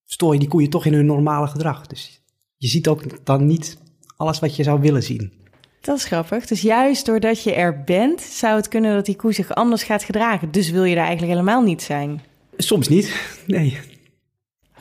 stoor 0.06 0.34
je 0.34 0.40
die 0.40 0.48
koeien 0.48 0.70
toch 0.70 0.86
in 0.86 0.94
hun 0.94 1.06
normale 1.06 1.48
gedrag. 1.48 1.88
Dus 1.88 2.22
je 2.58 2.68
ziet 2.68 2.88
ook 2.88 3.26
dan 3.26 3.46
niet 3.46 3.78
alles 4.18 4.40
wat 4.40 4.56
je 4.56 4.64
zou 4.64 4.80
willen 4.82 5.04
zien. 5.04 5.34
Dat 5.82 5.98
is 5.98 6.04
grappig. 6.04 6.46
Dus 6.46 6.62
juist 6.62 7.06
doordat 7.06 7.44
je 7.44 7.54
er 7.54 7.84
bent, 7.84 8.22
zou 8.22 8.56
het 8.56 8.68
kunnen 8.68 8.96
dat 8.96 9.06
die 9.06 9.16
koe 9.16 9.34
zich 9.34 9.56
anders 9.56 9.84
gaat 9.84 10.04
gedragen. 10.04 10.52
Dus 10.52 10.70
wil 10.70 10.84
je 10.84 10.96
daar 10.96 11.06
eigenlijk 11.06 11.34
helemaal 11.34 11.64
niet 11.64 11.82
zijn. 11.82 12.22
Soms 12.58 12.88
niet, 12.88 13.36
nee. 13.48 13.78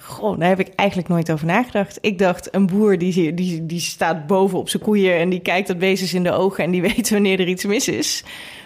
Goh, 0.08 0.38
daar 0.38 0.48
heb 0.48 0.60
ik 0.60 0.74
eigenlijk 0.74 1.08
nooit 1.08 1.30
over 1.30 1.46
nagedacht. 1.46 1.98
Ik 2.00 2.18
dacht, 2.18 2.54
een 2.54 2.66
boer 2.66 2.98
die, 2.98 3.34
die, 3.34 3.66
die 3.66 3.80
staat 3.80 4.26
boven 4.26 4.58
op 4.58 4.68
zijn 4.68 4.82
koeien 4.82 5.16
en 5.16 5.28
die 5.28 5.40
kijkt 5.40 5.68
dat 5.68 5.78
beestjes 5.78 6.14
in 6.14 6.22
de 6.22 6.32
ogen 6.32 6.64
en 6.64 6.70
die 6.70 6.82
weet 6.92 7.10
wanneer 7.10 7.40
er 7.40 7.48
iets 7.48 7.64
mis 7.64 7.88
is. 7.88 8.24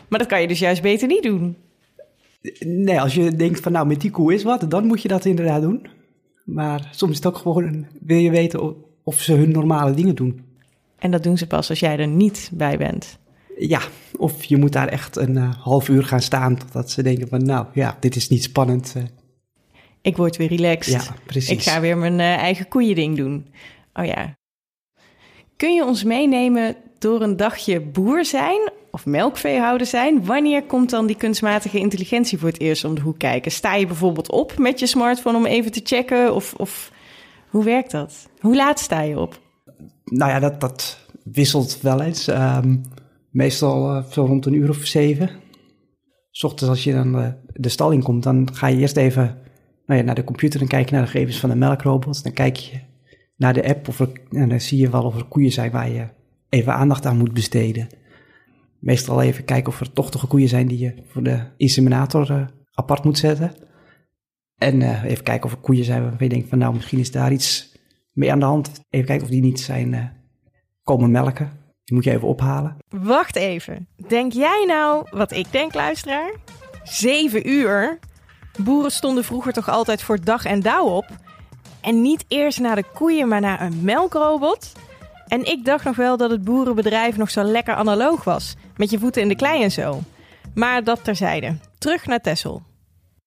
Maar 0.09 0.19
dat 0.19 0.29
kan 0.29 0.41
je 0.41 0.49
dus 0.49 0.59
juist 0.59 0.83
beter 0.83 1.09
niet 1.09 1.23
doen. 1.23 1.57
Nee, 2.59 3.01
als 3.01 3.15
je 3.15 3.37
denkt 3.37 3.61
van 3.61 3.73
nou, 3.73 3.87
met 3.87 4.01
die 4.01 4.11
koe 4.11 4.35
is 4.35 4.43
wat, 4.43 4.71
dan 4.71 4.87
moet 4.87 5.03
je 5.03 5.09
dat 5.09 5.25
inderdaad 5.25 5.63
doen. 5.63 5.87
Maar 6.45 6.89
soms 6.91 7.11
is 7.11 7.17
het 7.17 7.27
ook 7.27 7.37
gewoon, 7.37 7.87
wil 8.01 8.19
je 8.19 8.31
weten 8.31 8.75
of 9.03 9.21
ze 9.21 9.33
hun 9.33 9.51
normale 9.51 9.95
dingen 9.95 10.15
doen. 10.15 10.45
En 10.99 11.11
dat 11.11 11.23
doen 11.23 11.39
ze 11.39 11.47
pas 11.47 11.71
als 11.71 11.81
jij 11.81 11.99
er 11.99 12.09
niet 12.09 12.51
bij 12.53 12.79
bent. 12.79 13.19
Ja, 13.59 13.81
of 14.17 14.45
je 14.45 14.57
moet 14.57 14.73
daar 14.73 14.89
echt 14.89 15.17
een 15.17 15.37
uh, 15.37 15.55
half 15.55 15.89
uur 15.89 16.05
gaan 16.05 16.21
staan 16.21 16.57
totdat 16.57 16.91
ze 16.91 17.03
denken 17.03 17.29
van 17.29 17.45
nou 17.45 17.67
ja, 17.73 17.97
dit 18.01 18.17
is 18.17 18.29
niet 18.29 18.43
spannend. 18.43 18.95
Uh. 18.97 19.03
Ik 20.03 20.17
word 20.17 20.37
weer 20.37 20.49
relaxed. 20.49 21.05
Ja, 21.05 21.15
precies. 21.27 21.51
Ik 21.51 21.63
ga 21.63 21.81
weer 21.81 21.99
mijn 21.99 22.19
uh, 22.19 22.37
eigen 22.37 22.69
koeiending 22.69 23.17
doen. 23.17 23.47
Oh 23.95 24.05
ja. 24.05 24.35
Kun 25.57 25.75
je 25.75 25.85
ons 25.85 26.05
meenemen 26.05 26.77
door 26.99 27.23
een 27.23 27.37
dagje 27.37 27.81
boer 27.81 28.25
zijn 28.25 28.71
of 28.91 29.07
melkveehouder 29.07 29.87
zijn? 29.87 30.25
Wanneer 30.25 30.63
komt 30.63 30.91
dan 30.91 31.07
die 31.07 31.17
kunstmatige 31.17 31.79
intelligentie 31.79 32.39
voor 32.39 32.49
het 32.49 32.61
eerst 32.61 32.85
om 32.85 32.95
de 32.95 33.01
hoek 33.01 33.19
kijken? 33.19 33.51
Sta 33.51 33.75
je 33.75 33.87
bijvoorbeeld 33.87 34.31
op 34.31 34.59
met 34.59 34.79
je 34.79 34.87
smartphone 34.87 35.37
om 35.37 35.47
even 35.47 35.73
te 35.73 35.81
checken? 35.85 36.35
Of, 36.35 36.55
of 36.55 36.93
hoe 37.49 37.65
werkt 37.65 37.91
dat? 37.91 38.29
Hoe 38.41 38.57
laat 38.57 38.81
sta 38.81 39.01
je 39.01 39.19
op? 39.19 39.41
Nou 40.05 40.31
ja, 40.31 40.39
dat, 40.39 40.61
dat 40.61 41.07
wisselt 41.25 41.81
wel 41.81 42.01
eens. 42.01 42.27
Um, 42.27 42.83
meestal 43.31 43.97
uh, 43.97 44.05
zo 44.11 44.25
rond 44.25 44.47
een 44.47 44.55
uur 44.55 44.69
of 44.69 44.77
zeven. 44.77 45.31
S 46.31 46.45
ochtends 46.45 46.69
als 46.69 46.85
je 46.85 46.93
dan 46.93 47.19
uh, 47.19 47.29
de 47.53 47.69
stal 47.69 47.91
in 47.91 48.03
komt, 48.03 48.23
dan 48.23 48.49
ga 48.53 48.67
je 48.67 48.79
eerst 48.79 48.97
even 48.97 49.39
nou 49.87 50.01
ja, 50.01 50.07
naar 50.07 50.15
de 50.15 50.25
computer 50.25 50.61
en 50.61 50.67
kijk 50.67 50.89
je 50.89 50.95
naar 50.95 51.05
de 51.05 51.11
gegevens 51.11 51.39
van 51.39 51.51
de 51.51 51.57
melkrobot. 51.57 52.23
Dan 52.23 52.33
kijk 52.33 52.57
je 52.57 52.81
naar 53.37 53.55
de 53.55 53.69
app 53.69 53.89
of 53.89 54.01
en 54.31 54.49
dan 54.49 54.61
zie 54.61 54.79
je 54.79 54.91
wel 54.91 55.05
of 55.05 55.17
er 55.17 55.25
koeien 55.25 55.53
zijn 55.53 55.71
waar 55.71 55.91
je 55.91 56.07
even 56.49 56.75
aandacht 56.75 57.07
aan 57.07 57.17
moet 57.17 57.33
besteden. 57.33 57.87
Meestal 58.79 59.23
even 59.23 59.45
kijken 59.45 59.73
of 59.73 59.81
er 59.81 59.93
tochtige 59.93 60.27
koeien 60.27 60.49
zijn 60.49 60.67
die 60.67 60.79
je 60.79 60.95
voor 61.07 61.23
de 61.23 61.41
inseminator 61.57 62.31
uh, 62.31 62.47
apart 62.73 63.05
moet 63.05 63.19
zetten. 63.19 63.55
En 64.57 65.03
even 65.05 65.25
kijken 65.25 65.45
of 65.45 65.53
er 65.53 65.61
koeien 65.61 65.85
zijn 65.85 66.03
waarvan 66.03 66.27
je 66.27 66.35
denkt 66.35 66.49
van 66.49 66.59
nou 66.59 66.75
misschien 66.75 66.99
is 66.99 67.11
daar 67.11 67.33
iets 67.33 67.77
mee 68.13 68.33
aan 68.33 68.39
de 68.39 68.45
hand. 68.45 68.71
Even 68.91 69.07
kijken 69.07 69.25
of 69.25 69.31
die 69.33 69.43
niet 69.43 69.61
zijn 69.61 69.93
uh, 69.93 70.05
komen 70.83 71.11
melken. 71.11 71.61
Die 71.85 71.95
moet 71.95 72.05
je 72.05 72.11
even 72.11 72.29
ophalen. 72.29 72.77
Wacht 72.89 73.37
even. 73.37 73.89
Denk 74.09 74.33
jij 74.33 74.65
nou 74.67 75.07
wat 75.11 75.33
ik 75.33 75.47
denk, 75.51 75.75
luisteraar? 75.75 76.35
Zeven 76.83 77.49
uur? 77.49 77.99
Boeren 78.59 78.91
stonden 78.91 79.25
vroeger 79.25 79.53
toch 79.53 79.69
altijd 79.69 80.03
voor 80.03 80.25
dag 80.25 80.45
en 80.45 80.61
dauw 80.61 80.87
op? 80.87 81.07
En 81.81 82.03
niet 82.03 82.25
eerst 82.29 82.61
naar 82.61 82.77
de 82.77 82.85
koeien, 82.95 83.29
maar 83.29 83.41
naar 83.41 83.61
een 83.61 83.81
melkrobot? 83.83 84.73
En 85.27 85.45
ik 85.45 85.65
dacht 85.65 85.85
nog 85.85 85.97
wel 85.97 86.17
dat 86.17 86.31
het 86.31 86.45
boerenbedrijf 86.45 87.17
nog 87.17 87.31
zo 87.31 87.43
lekker 87.43 87.75
analoog 87.75 88.25
was. 88.25 88.55
Met 88.77 88.91
je 88.91 88.99
voeten 88.99 89.23
in 89.23 89.29
de 89.29 89.37
klei 89.37 89.63
en 89.63 89.71
zo. 89.71 90.01
Maar 90.55 90.85
dat 90.85 91.05
terzijde. 91.05 91.57
Terug 91.79 92.07
naar 92.07 92.21
Tessel. 92.21 92.63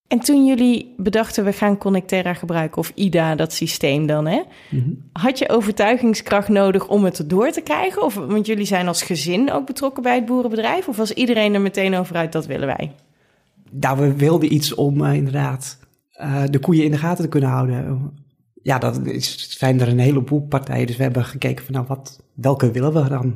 En 0.08 0.20
toen 0.20 0.46
jullie 0.46 0.94
bedachten, 0.98 1.44
we 1.46 1.54
gaan 1.54 1.78
Connecterra 1.78 2.34
gebruiken, 2.34 2.78
of 2.78 2.92
IDA, 2.96 3.36
dat 3.36 3.54
systeem 3.54 4.08
dan, 4.08 4.28
hè? 4.28 4.42
Mm-hmm. 4.70 5.10
Had 5.14 5.40
je 5.40 5.50
overtuigingskracht 5.50 6.48
nodig 6.48 6.88
om 6.88 7.04
het 7.04 7.24
door 7.30 7.52
te 7.52 7.62
krijgen? 7.62 8.04
Of, 8.04 8.14
want 8.14 8.46
jullie 8.46 8.66
zijn 8.66 8.88
als 8.88 9.02
gezin 9.02 9.52
ook 9.52 9.66
betrokken 9.66 10.04
bij 10.04 10.16
het 10.16 10.26
boerenbedrijf? 10.26 10.88
Of 10.88 10.98
was 10.98 11.12
iedereen 11.12 11.54
er 11.54 11.62
meteen 11.62 11.96
over 11.96 12.16
uit, 12.16 12.32
dat 12.32 12.46
willen 12.46 12.68
wij? 12.68 12.92
Nou, 13.80 14.00
we 14.00 14.16
wilden 14.16 14.54
iets 14.54 14.74
om 14.74 15.02
uh, 15.02 15.14
inderdaad 15.14 15.78
uh, 16.22 16.44
de 16.50 16.60
koeien 16.60 16.84
in 16.84 16.92
de 16.92 16.98
gaten 16.98 17.24
te 17.24 17.30
kunnen 17.30 17.50
houden. 17.50 18.12
Ja, 18.64 18.78
dat 18.78 19.06
is, 19.06 19.58
zijn 19.58 19.82
er 19.82 19.88
een 19.88 20.00
heleboel 20.00 20.42
partijen. 20.42 20.88
Dus 20.88 20.98
we 20.98 21.04
hebben 21.04 21.26
gekeken 21.26 21.66
van, 21.66 21.74
nou, 21.74 21.86
wat, 21.88 22.24
welke 22.34 22.72
willen 22.72 22.94
we 22.94 23.10
dan? 23.10 23.36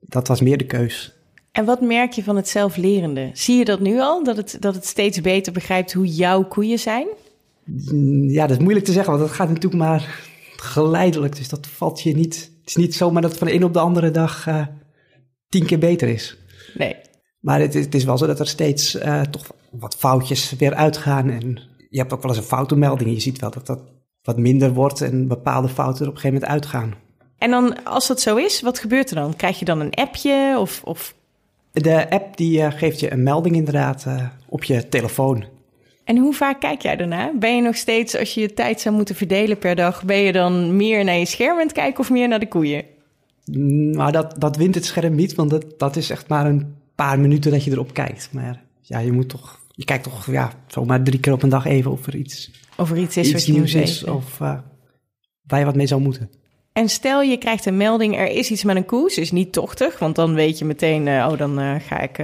Dat 0.00 0.28
was 0.28 0.40
meer 0.40 0.58
de 0.58 0.66
keus. 0.66 1.12
En 1.52 1.64
wat 1.64 1.80
merk 1.80 2.12
je 2.12 2.24
van 2.24 2.36
het 2.36 2.48
zelflerende? 2.48 3.30
Zie 3.32 3.56
je 3.56 3.64
dat 3.64 3.80
nu 3.80 4.00
al, 4.00 4.24
dat 4.24 4.36
het, 4.36 4.56
dat 4.60 4.74
het 4.74 4.86
steeds 4.86 5.20
beter 5.20 5.52
begrijpt 5.52 5.92
hoe 5.92 6.06
jouw 6.06 6.44
koeien 6.44 6.78
zijn? 6.78 7.06
Ja, 8.28 8.46
dat 8.46 8.56
is 8.56 8.62
moeilijk 8.62 8.86
te 8.86 8.92
zeggen, 8.92 9.12
want 9.12 9.24
dat 9.26 9.34
gaat 9.34 9.48
natuurlijk 9.48 9.82
maar 9.82 10.26
geleidelijk. 10.56 11.36
Dus 11.36 11.48
dat 11.48 11.66
valt 11.66 12.00
je 12.02 12.14
niet. 12.14 12.50
Het 12.60 12.68
is 12.68 12.76
niet 12.76 12.94
zomaar 12.94 13.22
dat 13.22 13.38
van 13.38 13.46
de 13.46 13.54
een 13.54 13.64
op 13.64 13.72
de 13.72 13.78
andere 13.78 14.10
dag 14.10 14.46
uh, 14.48 14.66
tien 15.48 15.66
keer 15.66 15.78
beter 15.78 16.08
is. 16.08 16.36
Nee. 16.74 16.96
Maar 17.40 17.60
het, 17.60 17.74
het 17.74 17.94
is 17.94 18.04
wel 18.04 18.18
zo 18.18 18.26
dat 18.26 18.40
er 18.40 18.48
steeds 18.48 18.94
uh, 18.94 19.20
toch 19.20 19.46
wat 19.70 19.96
foutjes 19.96 20.52
weer 20.58 20.74
uitgaan. 20.74 21.30
En 21.30 21.60
je 21.90 21.98
hebt 21.98 22.12
ook 22.12 22.22
wel 22.22 22.30
eens 22.30 22.40
een 22.40 22.46
foutenmelding. 22.46 23.10
Je 23.10 23.20
ziet 23.20 23.38
wel 23.38 23.50
dat 23.50 23.66
dat 23.66 23.80
wat 24.22 24.38
minder 24.38 24.72
wordt 24.72 25.00
en 25.00 25.28
bepaalde 25.28 25.68
fouten 25.68 26.02
er 26.02 26.08
op 26.08 26.14
een 26.14 26.20
gegeven 26.20 26.40
moment 26.40 26.62
uitgaan. 26.62 26.94
En 27.38 27.50
dan, 27.50 27.84
als 27.84 28.06
dat 28.06 28.20
zo 28.20 28.36
is, 28.36 28.60
wat 28.60 28.78
gebeurt 28.78 29.10
er 29.10 29.16
dan? 29.16 29.36
Krijg 29.36 29.58
je 29.58 29.64
dan 29.64 29.80
een 29.80 29.94
appje 29.94 30.56
of, 30.58 30.80
of 30.84 31.14
de 31.72 32.10
app 32.10 32.36
die 32.36 32.58
uh, 32.58 32.70
geeft 32.70 33.00
je 33.00 33.12
een 33.12 33.22
melding 33.22 33.56
inderdaad 33.56 34.04
uh, 34.08 34.26
op 34.48 34.64
je 34.64 34.88
telefoon. 34.88 35.44
En 36.04 36.16
hoe 36.16 36.34
vaak 36.34 36.60
kijk 36.60 36.82
jij 36.82 36.96
daarna? 36.96 37.32
Ben 37.38 37.56
je 37.56 37.62
nog 37.62 37.76
steeds, 37.76 38.18
als 38.18 38.34
je 38.34 38.40
je 38.40 38.54
tijd 38.54 38.80
zou 38.80 38.94
moeten 38.94 39.14
verdelen 39.14 39.58
per 39.58 39.74
dag, 39.74 40.04
ben 40.04 40.16
je 40.16 40.32
dan 40.32 40.76
meer 40.76 41.04
naar 41.04 41.18
je 41.18 41.26
scherm 41.26 41.56
aan 41.58 41.66
het 41.66 41.72
kijken 41.72 42.00
of 42.00 42.10
meer 42.10 42.28
naar 42.28 42.40
de 42.40 42.48
koeien? 42.48 42.84
Nou, 43.92 44.12
dat, 44.12 44.34
dat 44.38 44.56
wint 44.56 44.74
het 44.74 44.84
scherm 44.84 45.14
niet, 45.14 45.34
want 45.34 45.50
dat, 45.50 45.78
dat 45.78 45.96
is 45.96 46.10
echt 46.10 46.28
maar 46.28 46.46
een 46.46 46.74
paar 46.94 47.20
minuten 47.20 47.50
dat 47.50 47.64
je 47.64 47.70
erop 47.70 47.94
kijkt. 47.94 48.28
Maar 48.32 48.62
ja, 48.88 48.98
je 48.98 49.12
moet 49.12 49.28
toch, 49.28 49.60
je 49.70 49.84
kijkt 49.84 50.04
toch 50.04 50.26
ja, 50.26 50.52
zomaar 50.66 51.02
drie 51.02 51.20
keer 51.20 51.32
op 51.32 51.42
een 51.42 51.48
dag 51.48 51.64
even 51.64 51.90
of 51.90 52.06
er 52.06 52.16
iets, 52.16 52.50
of 52.76 52.90
er 52.90 52.98
iets 52.98 53.16
is 53.16 53.30
iets 53.30 53.46
wat 53.46 53.56
nieuws 53.56 53.74
is 53.74 54.04
of 54.04 54.40
uh, 54.40 54.58
waar 55.42 55.58
je 55.58 55.64
wat 55.64 55.76
mee 55.76 55.86
zou 55.86 56.00
moeten. 56.00 56.30
En 56.72 56.88
stel 56.88 57.22
je 57.22 57.36
krijgt 57.36 57.66
een 57.66 57.76
melding, 57.76 58.16
er 58.16 58.30
is 58.30 58.50
iets 58.50 58.64
met 58.64 58.76
een 58.76 58.84
koe. 58.84 59.10
Ze 59.10 59.20
is 59.20 59.30
niet 59.30 59.52
tochtig, 59.52 59.98
want 59.98 60.14
dan 60.14 60.34
weet 60.34 60.58
je 60.58 60.64
meteen, 60.64 61.06
uh, 61.06 61.26
oh 61.30 61.38
dan 61.38 61.60
uh, 61.60 61.74
ga 61.80 62.00
ik 62.00 62.16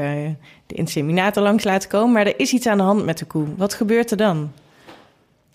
de 0.67 0.75
inseminator 0.75 1.43
langs 1.43 1.65
laten 1.65 1.89
komen. 1.89 2.13
Maar 2.13 2.27
er 2.27 2.41
is 2.41 2.53
iets 2.53 2.67
aan 2.67 2.77
de 2.77 2.83
hand 2.83 3.05
met 3.05 3.19
de 3.19 3.25
koe. 3.25 3.47
Wat 3.57 3.75
gebeurt 3.75 4.11
er 4.11 4.17
dan? 4.17 4.53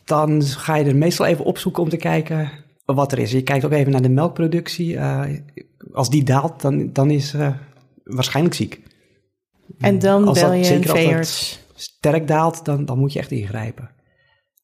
Dan 0.04 0.44
ga 0.44 0.76
je 0.76 0.86
er 0.86 0.96
meestal 0.96 1.26
even 1.26 1.46
opzoeken 1.46 1.84
om 1.84 1.90
te 1.90 1.98
kijken 1.98 2.52
wat 2.86 3.12
er 3.12 3.20
is. 3.20 3.32
Je 3.32 3.44
kijkt 3.44 3.66
ook 3.66 3.72
even 3.72 3.92
naar 3.92 4.02
de 4.02 4.10
melkproductie. 4.10 5.00
als 5.94 6.10
die 6.10 6.24
daalt, 6.24 6.62
dan, 6.62 6.94
dan 6.94 7.12
is 7.12 7.30
ze 7.30 7.54
waarschijnlijk 8.04 8.56
ziek. 8.56 8.82
En 9.78 10.00
dan 10.00 10.28
als 10.28 10.40
bel 10.40 10.50
dat, 10.50 10.68
je 10.68 10.74
een 10.74 10.84
veearts. 10.84 11.60
sterk 11.74 12.28
daalt, 12.28 12.66
dan, 12.66 12.86
dan 12.86 13.00
moet 13.00 13.14
je 13.14 13.20
echt 13.20 13.32
ingrijpen. 13.32 13.90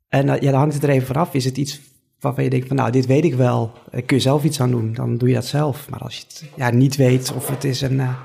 En 0.07 0.25
ja, 0.25 0.39
dan 0.39 0.53
hangt 0.53 0.73
het 0.73 0.83
er 0.83 0.89
even 0.89 1.07
vanaf. 1.07 1.33
Is 1.33 1.45
het 1.45 1.57
iets 1.57 1.81
waarvan 2.19 2.43
je 2.43 2.49
denkt 2.49 2.67
van 2.67 2.75
nou, 2.75 2.91
dit 2.91 3.05
weet 3.05 3.23
ik 3.23 3.35
wel, 3.35 3.71
daar 3.91 4.01
kun 4.01 4.15
je 4.15 4.21
zelf 4.21 4.43
iets 4.43 4.61
aan 4.61 4.71
doen, 4.71 4.93
dan 4.93 5.17
doe 5.17 5.27
je 5.27 5.33
dat 5.33 5.45
zelf. 5.45 5.89
Maar 5.89 5.99
als 5.99 6.15
je 6.15 6.23
het 6.27 6.43
ja, 6.55 6.69
niet 6.69 6.95
weet 6.95 7.33
of 7.33 7.49
het 7.49 7.63
is 7.63 7.81
een 7.81 7.99
uh, 7.99 8.19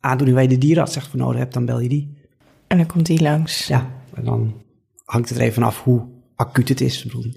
aandoening 0.00 0.38
waar 0.38 0.46
je 0.46 0.54
de 0.54 0.58
dierenarts 0.58 0.92
zegt 0.92 1.08
voor 1.08 1.18
nodig 1.18 1.38
hebt, 1.38 1.54
dan 1.54 1.64
bel 1.64 1.80
je 1.80 1.88
die. 1.88 2.16
En 2.66 2.76
dan 2.76 2.86
komt 2.86 3.06
die 3.06 3.22
langs. 3.22 3.66
Ja, 3.66 3.90
en 4.14 4.24
dan 4.24 4.54
hangt 5.04 5.28
het 5.28 5.38
er 5.38 5.44
even 5.44 5.62
af 5.62 5.82
hoe 5.82 6.06
acuut 6.34 6.68
het 6.68 6.80
is. 6.80 7.02
Bedoel, 7.02 7.32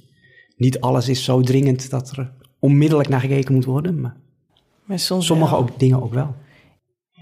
niet 0.56 0.80
alles 0.80 1.08
is 1.08 1.24
zo 1.24 1.42
dringend 1.42 1.90
dat 1.90 2.12
er 2.12 2.32
onmiddellijk 2.60 3.10
naar 3.10 3.20
gekeken 3.20 3.54
moet 3.54 3.66
worden, 3.66 4.02
maar, 4.02 4.16
maar 4.84 5.00
soms 5.00 5.26
sommige 5.26 5.56
ook, 5.56 5.80
dingen 5.80 6.04
ook 6.04 6.14
wel. 6.14 6.36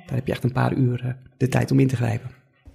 Daar 0.07 0.15
heb 0.15 0.25
je 0.25 0.31
echt 0.31 0.43
een 0.43 0.51
paar 0.51 0.73
uur 0.73 1.01
uh, 1.05 1.11
de 1.37 1.47
tijd 1.47 1.71
om 1.71 1.79
in 1.79 1.87
te 1.87 1.95
grijpen 1.95 2.29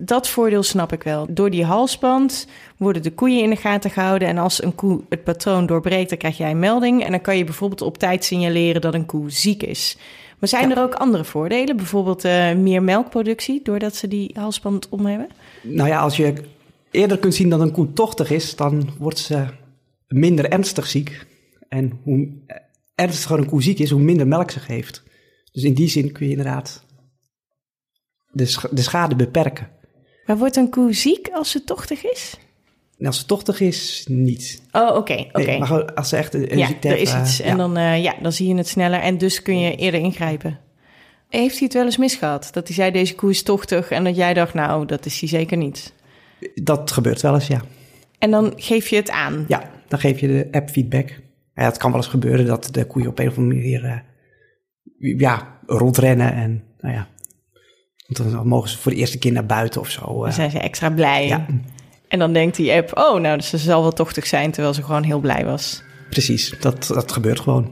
dat 0.04 0.28
voordeel 0.28 0.62
snap 0.62 0.92
ik 0.92 1.02
wel. 1.02 1.26
Door 1.30 1.50
die 1.50 1.64
halsband 1.64 2.46
worden 2.76 3.02
de 3.02 3.12
koeien 3.12 3.42
in 3.42 3.50
de 3.50 3.56
gaten 3.56 3.90
gehouden. 3.90 4.28
En 4.28 4.38
als 4.38 4.62
een 4.62 4.74
koe 4.74 5.00
het 5.08 5.24
patroon 5.24 5.66
doorbreekt, 5.66 6.08
dan 6.08 6.18
krijg 6.18 6.36
jij 6.36 6.50
een 6.50 6.58
melding. 6.58 7.04
En 7.04 7.10
dan 7.10 7.20
kan 7.20 7.36
je 7.36 7.44
bijvoorbeeld 7.44 7.82
op 7.82 7.98
tijd 7.98 8.24
signaleren 8.24 8.80
dat 8.80 8.94
een 8.94 9.06
koe 9.06 9.30
ziek 9.30 9.62
is. 9.62 9.96
Maar 10.38 10.48
zijn 10.48 10.68
ja. 10.68 10.76
er 10.76 10.82
ook 10.82 10.94
andere 10.94 11.24
voordelen? 11.24 11.76
Bijvoorbeeld 11.76 12.24
uh, 12.24 12.54
meer 12.54 12.82
melkproductie, 12.82 13.60
doordat 13.62 13.94
ze 13.94 14.08
die 14.08 14.30
halsband 14.34 14.88
om 14.88 15.06
hebben? 15.06 15.28
Nou 15.62 15.88
ja, 15.88 16.00
als 16.00 16.16
je 16.16 16.34
eerder 16.90 17.18
kunt 17.18 17.34
zien 17.34 17.48
dat 17.48 17.60
een 17.60 17.72
koe 17.72 17.92
tochtig 17.92 18.30
is, 18.30 18.56
dan 18.56 18.90
wordt 18.98 19.18
ze 19.18 19.44
minder 20.08 20.50
ernstig 20.50 20.86
ziek. 20.86 21.26
En 21.68 22.00
hoe 22.02 22.28
ernstiger 22.94 23.38
een 23.38 23.48
koe 23.48 23.62
ziek 23.62 23.78
is, 23.78 23.90
hoe 23.90 24.00
minder 24.00 24.26
melk 24.26 24.50
ze 24.50 24.60
geeft. 24.60 25.02
Dus 25.52 25.62
in 25.62 25.74
die 25.74 25.88
zin 25.88 26.12
kun 26.12 26.24
je 26.26 26.30
inderdaad 26.30 26.84
de, 28.32 28.46
sch 28.46 28.64
de 28.70 28.82
schade 28.82 29.16
beperken. 29.16 29.68
Maar 30.26 30.38
wordt 30.38 30.56
een 30.56 30.70
koe 30.70 30.92
ziek 30.92 31.28
als 31.32 31.50
ze 31.50 31.64
tochtig 31.64 32.04
is? 32.04 32.36
Als 32.98 33.18
ze 33.18 33.26
tochtig 33.26 33.60
is, 33.60 34.06
niet. 34.08 34.62
Oh, 34.72 34.88
oké. 34.88 34.96
Okay, 34.96 35.28
oké. 35.32 35.44
Nee, 35.44 35.58
maar 35.58 35.94
als 35.94 36.08
ze 36.08 36.16
echt 36.16 36.34
een, 36.34 36.52
een 36.52 36.58
ja, 36.58 36.66
ziekte 36.66 36.88
er 36.88 36.98
is 36.98 37.12
heeft, 37.12 37.28
iets. 37.28 37.40
uh, 37.40 37.46
en 37.46 37.56
ja. 37.56 37.56
dan, 37.56 37.78
uh, 37.78 38.02
ja, 38.02 38.14
dan 38.22 38.32
zie 38.32 38.48
je 38.48 38.54
het 38.54 38.68
sneller 38.68 39.00
en 39.00 39.18
dus 39.18 39.42
kun 39.42 39.58
je 39.58 39.76
eerder 39.76 40.00
ingrijpen. 40.00 40.58
Heeft 41.28 41.54
hij 41.54 41.64
het 41.64 41.72
wel 41.72 41.84
eens 41.84 41.96
misgehad? 41.96 42.48
Dat 42.52 42.66
hij 42.66 42.76
zei, 42.76 42.90
deze 42.90 43.14
koe 43.14 43.30
is 43.30 43.42
tochtig 43.42 43.90
en 43.90 44.04
dat 44.04 44.16
jij 44.16 44.34
dacht, 44.34 44.54
nou, 44.54 44.86
dat 44.86 45.06
is 45.06 45.20
hij 45.20 45.28
zeker 45.28 45.56
niet. 45.56 45.92
Dat 46.54 46.90
gebeurt 46.90 47.20
wel 47.20 47.34
eens, 47.34 47.46
ja. 47.46 47.60
En 48.18 48.30
dan 48.30 48.52
geef 48.56 48.88
je 48.88 48.96
het 48.96 49.10
aan. 49.10 49.44
Ja, 49.48 49.70
dan 49.88 49.98
geef 49.98 50.20
je 50.20 50.26
de 50.26 50.48
app 50.50 50.70
feedback. 50.70 51.08
Ja, 51.54 51.64
het 51.64 51.76
kan 51.76 51.90
wel 51.90 52.00
eens 52.00 52.10
gebeuren 52.10 52.46
dat 52.46 52.68
de 52.70 52.84
koeien 52.84 53.08
op 53.08 53.18
een 53.18 53.28
of 53.28 53.38
andere 53.38 53.60
manier 53.60 54.04
uh, 54.98 55.18
ja, 55.18 55.58
rondrennen. 55.66 56.34
En 56.34 56.64
nou 56.80 56.94
ja, 56.94 57.08
dan 58.12 58.46
mogen 58.46 58.70
ze 58.70 58.78
voor 58.78 58.92
de 58.92 58.98
eerste 58.98 59.18
keer 59.18 59.32
naar 59.32 59.46
buiten 59.46 59.80
of 59.80 59.90
zo. 59.90 60.22
Dan 60.22 60.32
zijn 60.32 60.50
ze 60.50 60.58
extra 60.58 60.90
blij. 60.90 61.26
Ja. 61.26 61.46
En 62.08 62.18
dan 62.18 62.32
denkt 62.32 62.56
die 62.56 62.72
app, 62.72 62.98
oh, 62.98 63.20
nou, 63.20 63.36
dus 63.36 63.48
ze 63.48 63.58
zal 63.58 63.82
wel 63.82 63.92
tochtig 63.92 64.26
zijn, 64.26 64.50
terwijl 64.50 64.74
ze 64.74 64.82
gewoon 64.82 65.02
heel 65.02 65.20
blij 65.20 65.44
was. 65.44 65.82
Precies, 66.10 66.54
dat, 66.60 66.86
dat 66.86 67.12
gebeurt 67.12 67.40
gewoon. 67.40 67.70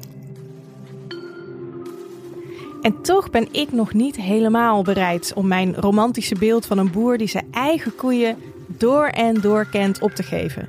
En 2.82 3.02
toch 3.02 3.30
ben 3.30 3.48
ik 3.52 3.72
nog 3.72 3.92
niet 3.92 4.16
helemaal 4.16 4.82
bereid 4.82 5.32
om 5.34 5.46
mijn 5.46 5.74
romantische 5.74 6.34
beeld 6.34 6.66
van 6.66 6.78
een 6.78 6.90
boer 6.90 7.18
die 7.18 7.28
zijn 7.28 7.46
eigen 7.50 7.94
koeien 7.94 8.36
door 8.66 9.06
en 9.06 9.40
door 9.40 9.66
kent 9.66 10.00
op 10.00 10.10
te 10.10 10.22
geven. 10.22 10.68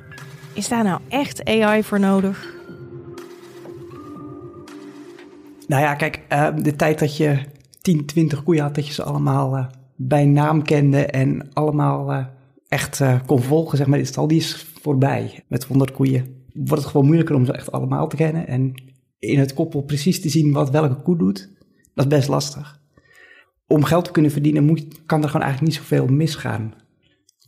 Is 0.52 0.68
daar 0.68 0.84
nou 0.84 1.00
echt 1.08 1.44
AI 1.44 1.82
voor 1.82 2.00
nodig? 2.00 2.54
Nou 5.66 5.82
ja, 5.82 5.94
kijk, 5.94 6.20
uh, 6.32 6.48
de 6.56 6.76
tijd 6.76 6.98
dat 6.98 7.16
je 7.16 7.38
10, 7.82 8.06
20 8.06 8.42
koeien 8.42 8.62
had, 8.62 8.74
dat 8.74 8.86
je 8.86 8.92
ze 8.92 9.02
allemaal 9.02 9.56
uh, 9.56 9.66
bij 9.96 10.24
naam 10.24 10.62
kende 10.62 11.06
en 11.06 11.52
allemaal 11.52 12.12
uh, 12.12 12.26
echt 12.68 13.00
kon 13.26 13.42
volgen, 13.42 13.78
zeg 13.78 13.86
maar, 13.86 13.98
is 13.98 14.16
al 14.16 14.28
die 14.28 14.38
is 14.38 14.66
voorbij. 14.80 15.44
Met 15.48 15.64
100 15.64 15.92
koeien 15.92 16.42
wordt 16.52 16.82
het 16.82 16.90
gewoon 16.90 17.06
moeilijker 17.06 17.34
om 17.34 17.44
ze 17.44 17.52
echt 17.52 17.72
allemaal 17.72 18.08
te 18.08 18.16
kennen 18.16 18.46
en 18.46 18.74
in 19.18 19.38
het 19.38 19.54
koppel 19.54 19.82
precies 19.82 20.20
te 20.20 20.28
zien 20.28 20.52
wat 20.52 20.70
welke 20.70 21.02
koe 21.02 21.16
doet. 21.16 21.50
Dat 21.94 22.04
is 22.04 22.16
best 22.16 22.28
lastig. 22.28 22.80
Om 23.66 23.84
geld 23.84 24.04
te 24.04 24.10
kunnen 24.10 24.30
verdienen 24.30 24.64
moet, 24.64 24.86
kan 25.06 25.22
er 25.22 25.28
gewoon 25.28 25.46
eigenlijk 25.46 25.72
niet 25.72 25.82
zoveel 25.82 26.06
misgaan. 26.06 26.74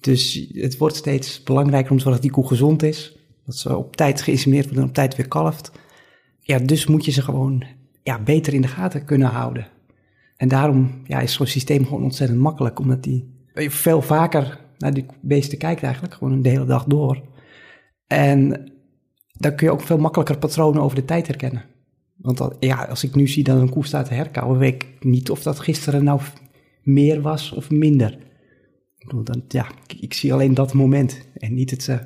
Dus 0.00 0.48
het 0.52 0.76
wordt 0.76 0.96
steeds 0.96 1.42
belangrijker 1.42 1.90
om 1.90 1.96
te 1.96 2.02
zorgen 2.02 2.22
dat 2.22 2.32
die 2.32 2.40
koe 2.40 2.48
gezond 2.48 2.82
is. 2.82 3.18
Dat 3.44 3.56
ze 3.56 3.76
op 3.76 3.96
tijd 3.96 4.22
geïnsemineerd 4.22 4.66
wordt 4.66 4.80
en 4.82 4.88
op 4.88 4.94
tijd 4.94 5.16
weer 5.16 5.28
kalft. 5.28 5.72
Ja, 6.40 6.58
dus 6.58 6.86
moet 6.86 7.04
je 7.04 7.10
ze 7.10 7.22
gewoon 7.22 7.64
ja, 8.02 8.22
beter 8.22 8.54
in 8.54 8.60
de 8.60 8.68
gaten 8.68 9.04
kunnen 9.04 9.28
houden. 9.28 9.66
En 10.36 10.48
daarom 10.48 11.00
ja, 11.04 11.20
is 11.20 11.32
zo'n 11.32 11.46
systeem 11.46 11.84
gewoon 11.84 12.02
ontzettend 12.02 12.40
makkelijk. 12.40 12.78
Omdat 12.78 13.02
die 13.02 13.32
veel 13.54 14.02
vaker 14.02 14.60
naar 14.78 14.94
die 14.94 15.06
beesten 15.20 15.58
kijkt 15.58 15.82
eigenlijk. 15.82 16.14
Gewoon 16.14 16.42
de 16.42 16.48
hele 16.48 16.64
dag 16.64 16.84
door. 16.84 17.22
En 18.06 18.72
dan 19.32 19.54
kun 19.54 19.66
je 19.66 19.72
ook 19.72 19.82
veel 19.82 19.98
makkelijker 19.98 20.38
patronen 20.38 20.82
over 20.82 20.96
de 20.96 21.04
tijd 21.04 21.26
herkennen. 21.26 21.64
Want 22.16 22.48
ja, 22.60 22.84
als 22.84 23.04
ik 23.04 23.14
nu 23.14 23.28
zie 23.28 23.44
dat 23.44 23.60
een 23.60 23.70
koe 23.70 23.86
staat 23.86 24.06
te 24.06 24.14
herkauwen, 24.14 24.58
weet 24.58 24.74
ik 24.74 25.04
niet 25.04 25.30
of 25.30 25.42
dat 25.42 25.60
gisteren 25.60 26.04
nou 26.04 26.20
meer 26.82 27.20
was 27.20 27.52
of 27.52 27.70
minder. 27.70 28.18
Ik, 28.98 29.26
dan, 29.26 29.42
ja, 29.48 29.66
ik, 30.00 30.14
zie 30.14 30.32
alleen 30.32 30.54
dat 30.54 30.72
moment 30.72 31.20
en 31.34 31.54
niet 31.54 31.70
het 31.70 31.86
uh, 31.86 31.98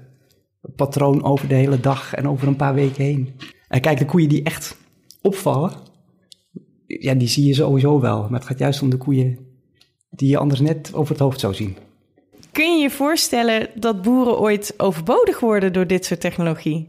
patroon 0.76 1.22
over 1.22 1.48
de 1.48 1.54
hele 1.54 1.80
dag 1.80 2.14
en 2.14 2.28
over 2.28 2.48
een 2.48 2.56
paar 2.56 2.74
weken 2.74 3.04
heen. 3.04 3.34
En 3.68 3.80
kijk, 3.80 3.98
de 3.98 4.04
koeien 4.04 4.28
die 4.28 4.42
echt 4.42 4.76
opvallen, 5.22 5.72
ja, 6.88 7.14
die 7.14 7.28
zie 7.28 7.46
je 7.46 7.54
sowieso 7.54 8.00
wel. 8.00 8.20
Maar 8.20 8.38
het 8.38 8.48
gaat 8.48 8.58
juist 8.58 8.82
om 8.82 8.90
de 8.90 8.96
koeien 8.96 9.38
die 10.10 10.28
je 10.28 10.38
anders 10.38 10.60
net 10.60 10.94
over 10.94 11.12
het 11.12 11.22
hoofd 11.22 11.40
zou 11.40 11.54
zien. 11.54 11.76
Kun 12.52 12.76
je 12.76 12.82
je 12.82 12.90
voorstellen 12.90 13.70
dat 13.74 14.02
boeren 14.02 14.38
ooit 14.38 14.74
overbodig 14.76 15.40
worden 15.40 15.72
door 15.72 15.86
dit 15.86 16.04
soort 16.04 16.20
technologie? 16.20 16.88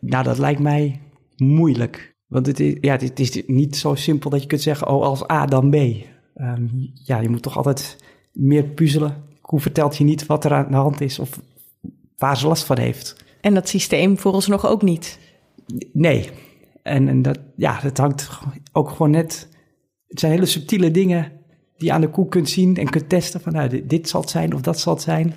Nou, 0.00 0.24
dat 0.24 0.38
lijkt 0.38 0.60
mij 0.60 1.00
moeilijk. 1.36 2.14
Want 2.26 2.46
het 2.46 2.60
is, 2.60 2.76
ja, 2.80 2.96
het 2.96 3.20
is 3.20 3.42
niet 3.46 3.76
zo 3.76 3.94
simpel 3.94 4.30
dat 4.30 4.42
je 4.42 4.46
kunt 4.46 4.60
zeggen, 4.60 4.88
oh, 4.88 5.02
als 5.02 5.30
A 5.30 5.46
dan 5.46 5.70
B. 5.70 5.74
Um, 5.74 6.90
ja, 7.04 7.20
je 7.20 7.28
moet 7.28 7.42
toch 7.42 7.56
altijd 7.56 7.96
meer 8.32 8.64
puzzelen. 8.64 9.24
Hoe 9.40 9.60
vertelt 9.60 9.96
je 9.96 10.04
niet 10.04 10.26
wat 10.26 10.44
er 10.44 10.52
aan 10.52 10.70
de 10.70 10.76
hand 10.76 11.00
is 11.00 11.18
of 11.18 11.40
waar 12.16 12.36
ze 12.36 12.46
last 12.46 12.64
van 12.64 12.78
heeft. 12.78 13.16
En 13.40 13.54
dat 13.54 13.68
systeem 13.68 14.18
vooralsnog 14.18 14.66
ook 14.66 14.82
niet? 14.82 15.18
Nee. 15.92 16.30
En, 16.90 17.08
en 17.08 17.22
dat, 17.22 17.38
ja, 17.56 17.80
dat 17.80 17.96
hangt 17.96 18.28
ook 18.72 18.90
gewoon 18.90 19.10
net... 19.10 19.48
Het 20.08 20.20
zijn 20.20 20.32
hele 20.32 20.46
subtiele 20.46 20.90
dingen 20.90 21.32
die 21.76 21.88
je 21.88 21.92
aan 21.92 22.00
de 22.00 22.10
koe 22.10 22.28
kunt 22.28 22.48
zien 22.48 22.76
en 22.76 22.90
kunt 22.90 23.08
testen 23.08 23.40
van 23.40 23.52
nou, 23.52 23.86
dit 23.86 24.08
zal 24.08 24.20
het 24.20 24.30
zijn 24.30 24.54
of 24.54 24.60
dat 24.60 24.80
zal 24.80 24.92
het 24.92 25.02
zijn. 25.02 25.34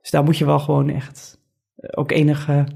Dus 0.00 0.10
daar 0.10 0.24
moet 0.24 0.36
je 0.36 0.44
wel 0.44 0.58
gewoon 0.58 0.88
echt 0.88 1.38
eh, 1.76 1.90
ook 1.92 2.10
enige 2.10 2.66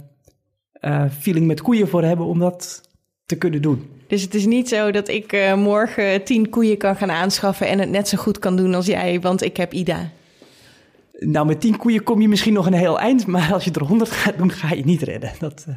uh, 0.81 1.05
feeling 1.11 1.47
met 1.47 1.61
koeien 1.61 1.89
voor 1.89 2.03
hebben 2.03 2.27
om 2.27 2.39
dat 2.39 2.81
te 3.27 3.37
kunnen 3.37 3.63
doen. 3.63 3.91
Dus 4.07 4.23
het 4.23 4.35
is 4.35 4.47
niet 4.47 4.69
zo 4.69 4.91
dat 4.91 5.09
ik 5.09 5.33
uh, 5.33 5.55
morgen 5.55 6.25
tien 6.25 6.49
koeien 6.49 6.77
kan 6.77 6.97
gaan 6.97 7.11
aanschaffen 7.11 7.69
en 7.69 7.79
het 7.79 7.91
net 7.91 8.09
zo 8.09 8.19
goed 8.19 8.39
kan 8.39 8.57
doen 8.57 8.75
als 8.75 8.87
jij, 8.87 9.21
want 9.21 9.43
ik 9.43 9.57
heb 9.57 9.73
Ida. 9.73 10.11
Nou, 11.19 11.47
met 11.47 11.61
tien 11.61 11.77
koeien 11.77 12.03
kom 12.03 12.21
je 12.21 12.29
misschien 12.29 12.53
nog 12.53 12.67
een 12.67 12.73
heel 12.73 12.99
eind, 12.99 13.27
maar 13.27 13.53
als 13.53 13.65
je 13.65 13.71
er 13.71 13.85
honderd 13.85 14.11
gaat 14.11 14.39
doen, 14.39 14.51
ga 14.51 14.75
je 14.75 14.85
niet 14.85 15.03
redden. 15.03 15.33
Dat, 15.39 15.65
uh... 15.69 15.75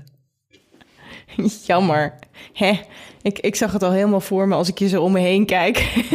Jammer. 1.68 2.14
Hè? 2.54 2.80
Ik, 3.22 3.40
ik 3.40 3.56
zag 3.56 3.74
het 3.74 3.84
al 3.84 3.92
helemaal 3.92 4.22
voor 4.22 4.48
me 4.48 4.56
als 4.56 4.68
ik 4.68 4.80
je 4.80 4.88
zo 4.88 5.02
om 5.02 5.12
me 5.12 5.20
heen 5.20 5.46
kijk. 5.46 6.06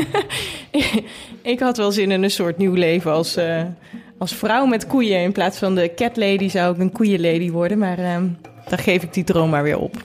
ik 1.42 1.60
had 1.60 1.76
wel 1.76 1.92
zin 1.92 2.10
in 2.10 2.22
een 2.22 2.30
soort 2.30 2.58
nieuw 2.58 2.74
leven 2.74 3.12
als, 3.12 3.36
uh, 3.36 3.62
als 4.18 4.34
vrouw 4.34 4.66
met 4.66 4.86
koeien. 4.86 5.20
In 5.20 5.32
plaats 5.32 5.58
van 5.58 5.74
de 5.74 5.94
cat 5.94 6.16
lady 6.16 6.48
zou 6.48 6.74
ik 6.74 6.80
een 6.80 6.92
koeienlady 6.92 7.50
worden, 7.50 7.78
maar 7.78 7.98
ehm, 7.98 8.28
dan 8.68 8.78
geef 8.78 9.02
ik 9.02 9.12
die 9.12 9.24
droom 9.24 9.50
maar 9.50 9.62
weer 9.62 9.78
op. 9.78 9.96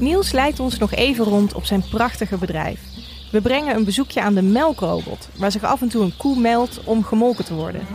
Niels 0.00 0.32
leidt 0.32 0.60
ons 0.60 0.78
nog 0.78 0.94
even 0.94 1.24
rond 1.24 1.54
op 1.54 1.64
zijn 1.64 1.82
prachtige 1.90 2.36
bedrijf. 2.36 2.95
We 3.30 3.40
brengen 3.40 3.76
een 3.76 3.84
bezoekje 3.84 4.20
aan 4.20 4.34
de 4.34 4.42
melkrobot, 4.42 5.28
waar 5.36 5.52
zich 5.52 5.62
af 5.62 5.82
en 5.82 5.88
toe 5.88 6.02
een 6.02 6.16
koe 6.16 6.38
meldt 6.38 6.84
om 6.84 7.04
gemolken 7.04 7.44
te 7.44 7.54
worden. 7.54 7.86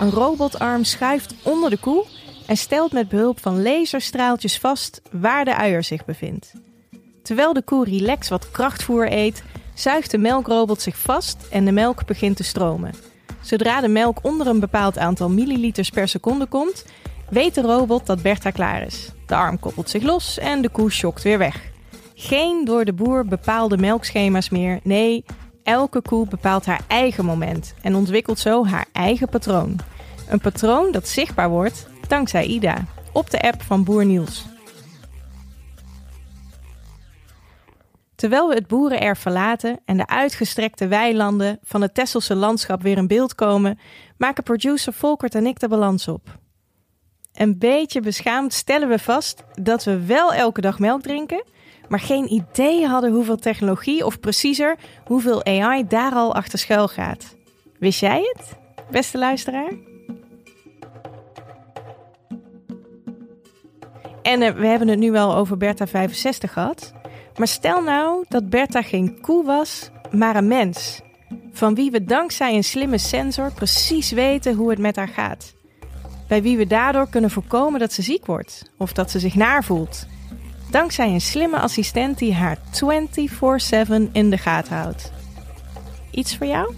Een 0.00 0.10
robotarm 0.10 0.84
schuift 0.84 1.34
onder 1.42 1.70
de 1.70 1.76
koe 1.76 2.04
en 2.46 2.56
stelt 2.56 2.92
met 2.92 3.08
behulp 3.08 3.40
van 3.40 3.62
laserstraaltjes 3.62 4.58
vast 4.58 5.02
waar 5.10 5.44
de 5.44 5.56
uier 5.56 5.84
zich 5.84 6.04
bevindt. 6.04 6.52
Terwijl 7.22 7.52
de 7.52 7.62
koe 7.62 7.84
relax 7.84 8.28
wat 8.28 8.50
krachtvoer 8.50 9.12
eet, 9.12 9.42
zuigt 9.74 10.10
de 10.10 10.18
melkrobot 10.18 10.82
zich 10.82 10.96
vast 10.96 11.36
en 11.50 11.64
de 11.64 11.72
melk 11.72 12.06
begint 12.06 12.36
te 12.36 12.44
stromen. 12.44 12.94
Zodra 13.40 13.80
de 13.80 13.88
melk 13.88 14.18
onder 14.22 14.46
een 14.46 14.60
bepaald 14.60 14.98
aantal 14.98 15.30
milliliters 15.30 15.90
per 15.90 16.08
seconde 16.08 16.46
komt, 16.46 16.84
weet 17.28 17.54
de 17.54 17.60
robot 17.60 18.06
dat 18.06 18.22
Bertha 18.22 18.50
klaar 18.50 18.82
is. 18.82 19.10
De 19.26 19.34
arm 19.34 19.58
koppelt 19.58 19.90
zich 19.90 20.02
los 20.02 20.38
en 20.38 20.62
de 20.62 20.68
koe 20.68 20.92
schokt 20.92 21.22
weer 21.22 21.38
weg. 21.38 21.72
Geen 22.24 22.64
door 22.64 22.84
de 22.84 22.92
boer 22.92 23.24
bepaalde 23.24 23.76
melkschema's 23.76 24.48
meer. 24.48 24.80
Nee, 24.82 25.24
elke 25.62 26.02
koe 26.02 26.28
bepaalt 26.28 26.66
haar 26.66 26.80
eigen 26.86 27.24
moment 27.24 27.74
en 27.82 27.94
ontwikkelt 27.94 28.38
zo 28.38 28.66
haar 28.66 28.86
eigen 28.92 29.28
patroon. 29.28 29.78
Een 30.28 30.40
patroon 30.40 30.92
dat 30.92 31.08
zichtbaar 31.08 31.48
wordt 31.48 31.88
dankzij 32.08 32.44
Ida 32.44 32.84
op 33.12 33.30
de 33.30 33.40
app 33.40 33.62
van 33.62 33.84
Boer 33.84 34.04
Niels. 34.04 34.44
Terwijl 38.14 38.48
we 38.48 38.54
het 38.54 38.66
boerenerf 38.66 39.18
verlaten 39.18 39.80
en 39.84 39.96
de 39.96 40.06
uitgestrekte 40.06 40.86
weilanden 40.88 41.58
van 41.62 41.82
het 41.82 41.94
Tesselse 41.94 42.34
landschap 42.34 42.82
weer 42.82 42.96
in 42.96 43.06
beeld 43.06 43.34
komen, 43.34 43.78
maken 44.16 44.42
producer 44.42 44.92
Volkert 44.92 45.34
en 45.34 45.46
ik 45.46 45.60
de 45.60 45.68
balans 45.68 46.08
op. 46.08 46.38
Een 47.34 47.58
beetje 47.58 48.00
beschaamd 48.00 48.52
stellen 48.52 48.88
we 48.88 48.98
vast 48.98 49.42
dat 49.54 49.84
we 49.84 50.04
wel 50.04 50.32
elke 50.32 50.60
dag 50.60 50.78
melk 50.78 51.02
drinken, 51.02 51.44
maar 51.88 52.00
geen 52.00 52.32
idee 52.32 52.86
hadden 52.86 53.12
hoeveel 53.12 53.36
technologie 53.36 54.06
of 54.06 54.20
preciezer 54.20 54.76
hoeveel 55.06 55.44
AI 55.44 55.86
daar 55.86 56.12
al 56.12 56.34
achter 56.34 56.58
schuil 56.58 56.88
gaat. 56.88 57.36
Wist 57.78 58.00
jij 58.00 58.32
het, 58.32 58.56
beste 58.90 59.18
luisteraar? 59.18 59.72
En 64.22 64.42
uh, 64.42 64.50
we 64.50 64.66
hebben 64.66 64.88
het 64.88 64.98
nu 64.98 65.10
wel 65.10 65.34
over 65.34 65.56
Bertha 65.56 65.86
65 65.86 66.52
gehad. 66.52 66.92
Maar 67.36 67.48
stel 67.48 67.82
nou 67.82 68.24
dat 68.28 68.50
Bertha 68.50 68.82
geen 68.82 69.18
koe 69.20 69.44
was, 69.44 69.90
maar 70.10 70.36
een 70.36 70.48
mens. 70.48 71.00
Van 71.52 71.74
wie 71.74 71.90
we 71.90 72.04
dankzij 72.04 72.54
een 72.54 72.64
slimme 72.64 72.98
sensor 72.98 73.52
precies 73.52 74.10
weten 74.10 74.54
hoe 74.54 74.70
het 74.70 74.78
met 74.78 74.96
haar 74.96 75.08
gaat 75.08 75.54
bij 76.26 76.42
wie 76.42 76.56
we 76.56 76.66
daardoor 76.66 77.08
kunnen 77.08 77.30
voorkomen 77.30 77.80
dat 77.80 77.92
ze 77.92 78.02
ziek 78.02 78.26
wordt 78.26 78.70
of 78.76 78.92
dat 78.92 79.10
ze 79.10 79.18
zich 79.18 79.34
naar 79.34 79.64
voelt. 79.64 80.06
Dankzij 80.74 81.08
een 81.08 81.20
slimme 81.20 81.58
assistent 81.58 82.18
die 82.18 82.34
haar 82.34 82.58
24/7 82.70 84.08
in 84.12 84.30
de 84.30 84.38
gaten 84.38 84.76
houdt. 84.76 85.12
Iets 86.10 86.36
voor 86.36 86.46
jou? 86.46 86.74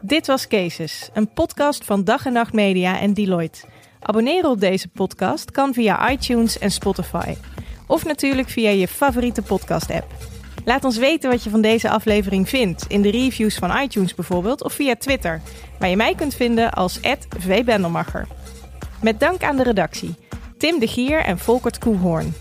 Dit 0.00 0.26
was 0.26 0.48
Cases, 0.48 1.10
een 1.12 1.32
podcast 1.32 1.84
van 1.84 2.04
Dag 2.04 2.26
en 2.26 2.32
Nacht 2.32 2.52
Media 2.52 3.00
en 3.00 3.14
Deloitte. 3.14 3.60
Abonneren 4.00 4.50
op 4.50 4.60
deze 4.60 4.88
podcast 4.88 5.50
kan 5.50 5.74
via 5.74 6.10
iTunes 6.10 6.58
en 6.58 6.70
Spotify. 6.70 7.34
Of 7.86 8.04
natuurlijk 8.04 8.48
via 8.48 8.70
je 8.70 8.88
favoriete 8.88 9.42
podcast-app. 9.42 10.06
Laat 10.64 10.84
ons 10.84 10.96
weten 10.96 11.30
wat 11.30 11.44
je 11.44 11.50
van 11.50 11.60
deze 11.60 11.90
aflevering 11.90 12.48
vindt. 12.48 12.84
In 12.88 13.02
de 13.02 13.10
reviews 13.10 13.54
van 13.54 13.76
iTunes 13.76 14.14
bijvoorbeeld 14.14 14.62
of 14.62 14.72
via 14.72 14.96
Twitter, 14.96 15.40
waar 15.78 15.88
je 15.88 15.96
mij 15.96 16.14
kunt 16.14 16.34
vinden 16.34 16.72
als 16.72 16.98
@vbendelmacher. 17.38 18.26
Met 19.02 19.20
dank 19.20 19.42
aan 19.42 19.56
de 19.56 19.62
redactie, 19.62 20.14
Tim 20.58 20.78
de 20.78 20.86
Gier 20.86 21.24
en 21.24 21.38
Volkert 21.38 21.78
Koehoorn. 21.78 22.34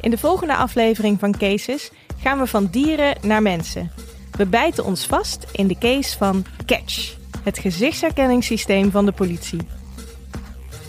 In 0.00 0.10
de 0.10 0.18
volgende 0.18 0.56
aflevering 0.56 1.18
van 1.18 1.32
Cases 1.32 1.90
gaan 2.18 2.38
we 2.38 2.46
van 2.46 2.66
dieren 2.66 3.16
naar 3.22 3.42
mensen. 3.42 3.90
We 4.36 4.46
bijten 4.46 4.84
ons 4.84 5.06
vast 5.06 5.46
in 5.52 5.66
de 5.66 5.78
case 5.78 6.16
van 6.16 6.44
Catch, 6.66 7.16
het 7.44 7.58
gezichtsherkenningssysteem 7.58 8.90
van 8.90 9.04
de 9.04 9.12
politie. 9.12 9.60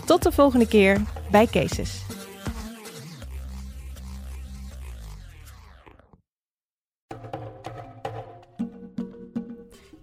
Tot 0.04 0.22
de 0.22 0.32
volgende 0.32 0.68
keer 0.68 1.02
bij 1.30 1.46
Cases. 1.46 2.02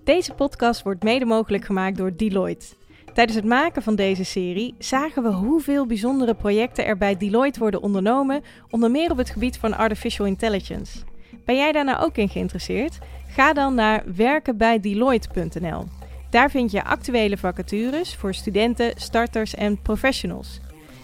Deze 0.04 0.34
podcast 0.34 0.84
wordt 0.84 1.04
mede 1.04 1.26
mogelijk 1.26 1.66
gemaakt 1.66 1.98
door 1.98 2.16
Deloitte. 2.16 2.80
Tijdens 3.14 3.38
het 3.38 3.48
maken 3.48 3.82
van 3.82 3.96
deze 3.96 4.24
serie 4.24 4.76
zagen 4.78 5.24
we 5.24 5.30
hoeveel 5.30 5.86
bijzondere 5.86 6.34
projecten 6.34 6.86
er 6.86 6.98
bij 6.98 7.18
Deloitte 7.18 7.60
worden 7.60 7.82
ondernomen, 7.82 8.44
onder 8.70 8.92
meer 8.92 9.12
op 9.12 9.18
het 9.18 9.30
gebied 9.30 9.58
van 9.58 9.78
artificial 9.78 10.26
intelligence. 10.26 11.00
Ben 11.46 11.56
jij 11.56 11.72
daar 11.72 11.86
nou 11.86 12.04
ook 12.04 12.18
in 12.18 12.30
geïnteresseerd? 12.30 12.98
Ga 13.28 13.54
dan 13.54 13.76
naar 13.76 14.04
werkenbijdeloitte.nl. 14.16 15.84
Daar 16.30 16.50
vind 16.50 16.72
je 16.72 16.84
actuele 16.84 17.38
vacatures 17.38 18.16
voor 18.16 18.34
studenten, 18.34 18.92
starters 18.96 19.56
en 19.56 19.82
professionals. 19.82 20.60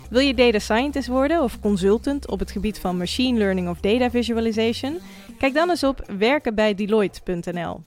Wil 0.09 0.21
je 0.21 0.33
data 0.33 0.59
scientist 0.59 1.07
worden 1.07 1.43
of 1.43 1.59
consultant 1.59 2.27
op 2.27 2.39
het 2.39 2.51
gebied 2.51 2.79
van 2.79 2.97
machine 2.97 3.37
learning 3.37 3.69
of 3.69 3.79
data 3.79 4.09
visualization? 4.09 4.97
Kijk 5.37 5.53
dan 5.53 5.69
eens 5.69 5.83
op 5.83 6.11
werkenbijdeloitte.nl. 6.17 7.81